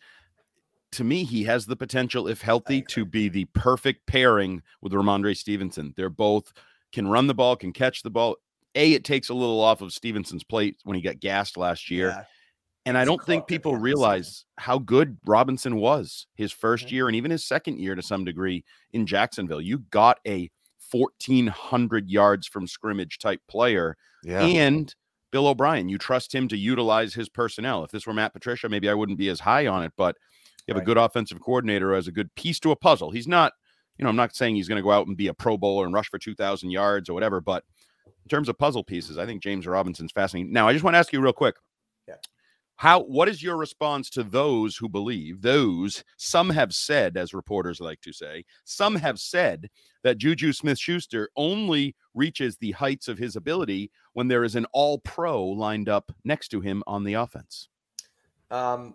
to 0.93 1.05
me, 1.05 1.25
he 1.25 1.45
has 1.45 1.67
the 1.67 1.77
potential, 1.77 2.29
if 2.29 2.43
healthy, 2.43 2.83
to 2.91 3.05
be 3.05 3.29
the 3.29 3.45
perfect 3.47 4.07
pairing 4.07 4.63
with 4.81 4.93
Rhamondre 4.93 5.37
Stevenson. 5.37 5.95
They're 5.97 6.09
both 6.09 6.53
can 6.93 7.09
run 7.09 7.27
the 7.27 7.35
ball, 7.35 7.57
can 7.57 7.73
catch 7.73 8.03
the 8.03 8.11
ball. 8.11 8.37
A, 8.75 8.93
it 8.93 9.05
takes 9.05 9.29
a 9.29 9.35
little 9.35 9.61
off 9.61 9.81
of 9.81 9.93
Stevenson's 9.93 10.45
plate 10.45 10.77
when 10.85 10.97
he 10.97 11.03
got 11.03 11.21
gassed 11.21 11.57
last 11.57 11.91
year. 11.91 12.09
Yeah. 12.09 12.25
And 12.87 12.97
I 12.97 13.05
don't 13.05 13.23
think 13.23 13.47
people 13.47 13.77
realize 13.77 14.47
how 14.57 14.79
good 14.79 15.19
Robinson 15.27 15.77
was 15.77 16.27
his 16.37 16.55
1st 16.55 16.87
mm-hmm. 16.87 16.95
year 16.95 17.07
and 17.09 17.17
even 17.17 17.31
his 17.31 17.45
second 17.45 17.79
year 17.79 17.95
to 17.95 18.03
some 18.03 18.25
degree 18.25 18.65
in 18.93 19.05
Jacksonville. 19.05 19.61
You 19.61 19.81
got 19.91 20.21
a 20.27 20.51
1400 20.91 22.09
yards 22.09 22.47
from 22.47 22.67
scrimmage 22.67 23.19
type 23.19 23.43
player. 23.47 23.97
Yeah. 24.23 24.41
And 24.41 24.95
Bill 25.31 25.49
O'Brien, 25.49 25.91
you 25.91 25.99
trust 25.99 26.35
him 26.35 26.49
to 26.49 26.57
utilize 26.57 27.13
his 27.13 27.29
personnel. 27.29 27.85
If 27.85 27.91
this 27.91 28.07
were 28.07 28.15
Matt 28.15 28.33
Patricia, 28.33 28.71
maybe 28.71 28.89
I 28.89 28.95
wouldn't 28.95 29.19
be 29.19 29.29
as 29.29 29.41
high 29.41 29.67
on 29.67 29.83
it, 29.83 29.93
but 29.99 30.17
you 30.69 30.75
have 30.75 30.77
right. 30.77 30.83
a 30.83 30.87
good 30.87 30.99
offensive 30.99 31.41
coordinator 31.41 31.95
as 31.95 32.07
a 32.07 32.13
good 32.13 32.33
piece 32.35 32.61
to 32.61 32.71
a 32.71 32.77
puzzle. 32.77 33.11
He's 33.11 33.27
not 33.27 33.53
you 33.99 34.05
know, 34.05 34.11
I'm 34.11 34.17
not 34.17 34.35
saying 34.35 34.55
he's 34.55 34.69
going 34.69 34.77
to 34.77 34.83
go 34.83 34.93
out 34.93 35.09
and 35.09 35.17
be 35.17 35.27
a 35.27 35.35
Pro 35.35 35.59
Bowler 35.59 35.85
and 35.85 35.93
rush 35.93 36.09
for 36.09 36.19
2,000 36.19 36.71
yards 36.71 37.09
or 37.09 37.15
whatever, 37.15 37.41
but 37.41 37.65
in 38.07 38.29
terms 38.29 38.49
of 38.49 38.59
puzzle 38.59 38.85
pieces, 38.85 39.19
I 39.19 39.27
think 39.27 39.43
James 39.43 39.67
Robinson's 39.67 40.13
fascinating. 40.13 40.53
Now, 40.53 40.69
I 40.69 40.73
just 40.73 40.85
want 40.85 40.95
to 40.95 40.99
ask 40.99 41.13
you 41.13 41.21
real 41.21 41.33
quick. 41.33 41.57
Yeah. 42.07 42.15
How 42.77 43.01
what 43.01 43.29
is 43.29 43.43
your 43.43 43.57
response 43.57 44.09
to 44.11 44.23
those 44.23 44.77
who 44.77 44.89
believe 44.89 45.43
those 45.43 46.05
some 46.17 46.49
have 46.51 46.73
said 46.73 47.17
as 47.17 47.35
reporters 47.35 47.81
like 47.81 48.01
to 48.03 48.13
say 48.13 48.45
some 48.65 48.95
have 48.95 49.19
said 49.19 49.69
that 50.05 50.19
Juju 50.19 50.53
Smith-Schuster 50.53 51.29
only 51.35 51.97
reaches 52.15 52.57
the 52.57 52.71
heights 52.71 53.09
of 53.09 53.19
his 53.19 53.35
ability 53.35 53.91
when 54.13 54.29
there 54.29 54.45
is 54.45 54.55
an 54.55 54.65
all 54.73 55.01
pro 55.01 55.45
lined 55.45 55.89
up 55.89 56.13
next 56.25 56.51
to 56.51 56.61
him 56.61 56.85
on 56.87 57.03
the 57.03 57.15
offense 57.15 57.69
Um, 58.53 58.95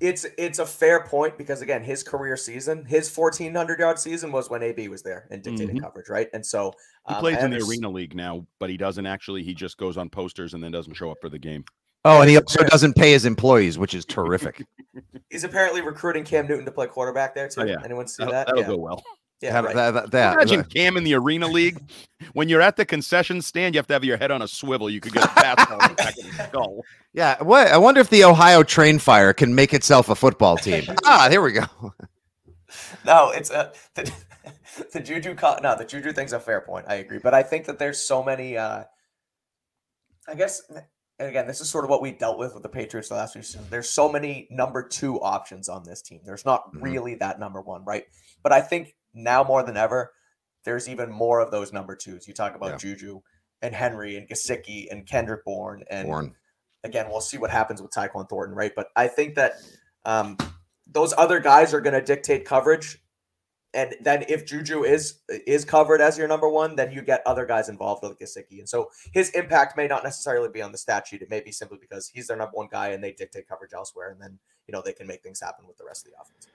it's 0.00 0.26
it's 0.38 0.58
a 0.58 0.66
fair 0.66 1.04
point 1.04 1.38
because 1.38 1.62
again, 1.62 1.82
his 1.82 2.02
career 2.02 2.36
season, 2.36 2.84
his 2.84 3.08
fourteen 3.08 3.54
hundred 3.54 3.78
yard 3.80 3.98
season 3.98 4.32
was 4.32 4.50
when 4.50 4.62
AB 4.62 4.88
was 4.88 5.02
there 5.02 5.26
and 5.30 5.42
dictating 5.42 5.76
Mhm. 5.76 5.82
coverage, 5.82 6.08
right? 6.08 6.28
And 6.32 6.44
so 6.44 6.72
he 7.08 7.14
um, 7.14 7.20
plays 7.20 7.38
in 7.42 7.50
the 7.50 7.64
arena 7.64 7.88
league 7.88 8.14
now 8.14 8.44
but 8.58 8.68
he 8.68 8.76
doesn't 8.76 9.06
actually 9.06 9.42
he 9.42 9.54
just 9.54 9.78
goes 9.78 9.96
on 9.96 10.10
posters 10.10 10.54
and 10.54 10.62
then 10.62 10.72
doesn't 10.72 10.94
show 10.94 11.10
up 11.10 11.18
for 11.20 11.28
the 11.28 11.38
game 11.38 11.64
Oh, 12.04 12.20
and 12.20 12.30
he 12.30 12.36
also 12.36 12.62
doesn't 12.62 12.94
pay 12.94 13.10
his 13.10 13.24
employees, 13.24 13.78
which 13.78 13.92
is 13.92 14.04
terrific. 14.04 14.64
He's 15.30 15.42
apparently 15.42 15.80
recruiting 15.80 16.22
Cam 16.22 16.46
Newton 16.46 16.64
to 16.64 16.70
play 16.70 16.86
quarterback 16.86 17.34
there 17.34 17.48
too. 17.48 17.62
Oh, 17.62 17.64
yeah. 17.64 17.78
Anyone 17.84 18.06
see 18.06 18.22
that'll, 18.22 18.32
that? 18.32 18.46
that'll 18.46 18.60
yeah. 18.60 18.66
go 18.68 18.76
well 18.76 19.02
yeah, 19.40 19.52
That- 19.52 19.64
right. 19.64 19.74
that- 19.76 19.90
that- 19.94 20.10
that- 20.12 20.32
Imagine 20.34 20.64
Cam 20.64 20.96
in 20.96 21.04
the 21.04 21.14
arena 21.14 21.46
league. 21.46 21.78
When 22.32 22.48
you're 22.48 22.62
at 22.62 22.76
the 22.76 22.84
concession 22.86 23.42
stand, 23.42 23.74
you 23.74 23.78
have 23.78 23.86
to 23.88 23.92
have 23.94 24.04
your 24.04 24.16
head 24.16 24.30
on 24.30 24.40
a 24.42 24.48
swivel. 24.48 24.88
You 24.88 25.00
could 25.00 25.12
get 25.12 25.24
a 25.24 25.28
fastball 25.28 25.82
in 25.82 25.88
the 25.90 25.94
back 25.94 26.16
of 26.18 26.24
the 26.24 26.44
skull. 26.48 26.80
yeah. 27.12 27.42
What? 27.42 27.66
I 27.68 27.76
wonder 27.78 28.00
if 28.00 28.08
the 28.10 28.24
Ohio 28.24 28.62
Train 28.62 28.98
Fire 28.98 29.32
can 29.32 29.54
make 29.54 29.74
itself 29.74 30.08
a 30.08 30.14
football 30.14 30.56
team. 30.56 30.84
ah, 31.04 31.28
there 31.28 31.42
we 31.42 31.52
go. 31.52 31.64
No, 33.04 33.30
it's 33.30 33.50
a 33.50 33.72
the, 33.94 34.10
the 34.92 35.00
Juju. 35.00 35.34
Co- 35.34 35.58
no, 35.62 35.76
the 35.76 35.84
Juju 35.84 36.12
thing's 36.12 36.32
a 36.32 36.40
fair 36.40 36.60
point. 36.62 36.86
I 36.88 36.96
agree, 36.96 37.18
but 37.22 37.34
I 37.34 37.42
think 37.42 37.66
that 37.66 37.78
there's 37.78 37.98
so 38.00 38.22
many. 38.22 38.56
uh 38.56 38.84
I 40.28 40.34
guess, 40.34 40.60
and 41.18 41.28
again, 41.28 41.46
this 41.46 41.60
is 41.60 41.70
sort 41.70 41.84
of 41.84 41.90
what 41.90 42.02
we 42.02 42.10
dealt 42.10 42.38
with 42.38 42.52
with 42.54 42.62
the 42.64 42.68
Patriots 42.68 43.08
the 43.08 43.14
last 43.14 43.34
few 43.34 43.42
seasons. 43.42 43.68
There's 43.70 43.88
so 43.88 44.10
many 44.10 44.48
number 44.50 44.82
two 44.82 45.20
options 45.20 45.68
on 45.68 45.84
this 45.84 46.02
team. 46.02 46.20
There's 46.24 46.44
not 46.44 46.72
Mhm. 46.74 46.82
really 46.82 47.14
that 47.16 47.38
number 47.38 47.60
one, 47.60 47.84
right? 47.84 48.04
But 48.42 48.52
I 48.52 48.60
think 48.60 48.94
now 49.16 49.42
more 49.42 49.62
than 49.64 49.76
ever, 49.76 50.12
there's 50.64 50.88
even 50.88 51.10
more 51.10 51.40
of 51.40 51.50
those 51.50 51.72
number 51.72 51.96
twos. 51.96 52.28
You 52.28 52.34
talk 52.34 52.54
about 52.54 52.72
Yeah. 52.72 52.76
Juju 52.76 53.20
and 53.62 53.74
Henry 53.74 54.16
and 54.16 54.28
Gesicki 54.28 54.86
and 54.90 55.06
Kendrick 55.06 55.44
Bourne 55.44 55.82
and 55.90 56.06
Born. 56.06 56.34
again, 56.84 57.06
we'll 57.08 57.20
see 57.20 57.38
what 57.38 57.50
happens 57.50 57.80
with 57.82 57.90
Tyquan 57.90 58.28
Thornton, 58.28 58.54
right? 58.54 58.72
But 58.76 58.88
I 58.94 59.08
think 59.08 59.34
that 59.36 59.54
um, 60.04 60.36
those 60.86 61.14
other 61.16 61.40
guys 61.40 61.72
are 61.72 61.80
going 61.80 61.94
to 61.94 62.02
dictate 62.02 62.44
coverage, 62.44 62.98
and 63.74 63.94
then 64.00 64.24
if 64.28 64.46
Juju 64.46 64.84
is 64.84 65.20
is 65.28 65.64
covered 65.64 66.00
as 66.00 66.16
your 66.16 66.28
number 66.28 66.48
one, 66.48 66.76
then 66.76 66.92
you 66.92 67.02
get 67.02 67.22
other 67.26 67.44
guys 67.46 67.68
involved 67.68 68.02
with 68.02 68.18
Gesicki, 68.18 68.58
and 68.58 68.68
so 68.68 68.88
his 69.12 69.30
impact 69.30 69.76
may 69.76 69.86
not 69.86 70.04
necessarily 70.04 70.48
be 70.48 70.62
on 70.62 70.72
the 70.72 70.78
stat 70.78 71.06
sheet. 71.06 71.22
It 71.22 71.30
may 71.30 71.40
be 71.40 71.52
simply 71.52 71.78
because 71.80 72.08
he's 72.08 72.26
their 72.28 72.36
number 72.36 72.52
one 72.54 72.68
guy, 72.70 72.88
and 72.88 73.02
they 73.02 73.12
dictate 73.12 73.48
coverage 73.48 73.72
elsewhere, 73.74 74.10
and 74.10 74.20
then 74.20 74.38
you 74.66 74.72
know 74.72 74.82
they 74.84 74.92
can 74.92 75.06
make 75.06 75.22
things 75.22 75.40
happen 75.40 75.66
with 75.66 75.76
the 75.76 75.84
rest 75.84 76.06
of 76.06 76.12
the 76.12 76.18
offense. 76.20 76.46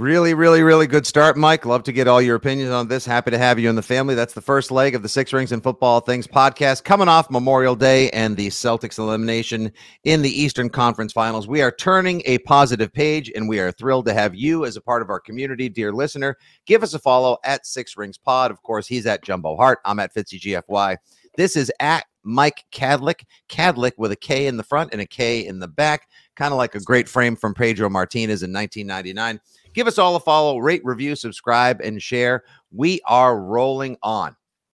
Really, 0.00 0.32
really, 0.32 0.62
really 0.62 0.86
good 0.86 1.06
start, 1.06 1.36
Mike. 1.36 1.66
Love 1.66 1.82
to 1.82 1.92
get 1.92 2.08
all 2.08 2.22
your 2.22 2.36
opinions 2.36 2.70
on 2.70 2.88
this. 2.88 3.04
Happy 3.04 3.30
to 3.32 3.36
have 3.36 3.58
you 3.58 3.68
in 3.68 3.76
the 3.76 3.82
family. 3.82 4.14
That's 4.14 4.32
the 4.32 4.40
first 4.40 4.70
leg 4.70 4.94
of 4.94 5.02
the 5.02 5.10
Six 5.10 5.30
Rings 5.30 5.52
and 5.52 5.62
Football 5.62 6.00
Things 6.00 6.26
podcast 6.26 6.84
coming 6.84 7.06
off 7.06 7.30
Memorial 7.30 7.76
Day 7.76 8.08
and 8.12 8.34
the 8.34 8.46
Celtics 8.46 8.98
elimination 8.98 9.70
in 10.04 10.22
the 10.22 10.30
Eastern 10.30 10.70
Conference 10.70 11.12
Finals. 11.12 11.46
We 11.46 11.60
are 11.60 11.70
turning 11.70 12.22
a 12.24 12.38
positive 12.38 12.90
page 12.90 13.30
and 13.36 13.46
we 13.46 13.60
are 13.60 13.72
thrilled 13.72 14.06
to 14.06 14.14
have 14.14 14.34
you 14.34 14.64
as 14.64 14.78
a 14.78 14.80
part 14.80 15.02
of 15.02 15.10
our 15.10 15.20
community, 15.20 15.68
dear 15.68 15.92
listener. 15.92 16.38
Give 16.64 16.82
us 16.82 16.94
a 16.94 16.98
follow 16.98 17.36
at 17.44 17.66
Six 17.66 17.94
Rings 17.98 18.16
Pod. 18.16 18.50
Of 18.50 18.62
course, 18.62 18.86
he's 18.86 19.04
at 19.04 19.22
Jumbo 19.22 19.54
Hart. 19.54 19.80
I'm 19.84 19.98
at 19.98 20.14
Fitzy 20.14 20.40
GFY. 20.40 20.96
This 21.36 21.56
is 21.56 21.70
at 21.78 22.06
Mike 22.22 22.64
Kadlick, 22.72 23.24
Kadlick 23.48 23.92
with 23.98 24.12
a 24.12 24.16
K 24.16 24.46
in 24.46 24.56
the 24.56 24.62
front 24.62 24.92
and 24.92 25.00
a 25.00 25.06
K 25.06 25.46
in 25.46 25.58
the 25.58 25.68
back, 25.68 26.08
kind 26.40 26.54
of 26.54 26.56
like 26.56 26.74
a 26.74 26.80
great 26.80 27.06
frame 27.06 27.36
from 27.36 27.52
Pedro 27.52 27.90
Martinez 27.90 28.42
in 28.42 28.50
1999. 28.50 29.38
Give 29.74 29.86
us 29.86 29.98
all 29.98 30.16
a 30.16 30.20
follow, 30.20 30.56
rate, 30.56 30.80
review, 30.84 31.14
subscribe, 31.14 31.82
and 31.82 32.02
share. 32.02 32.44
We 32.72 33.02
are 33.04 33.38
rolling 33.38 33.98
on. 34.02 34.34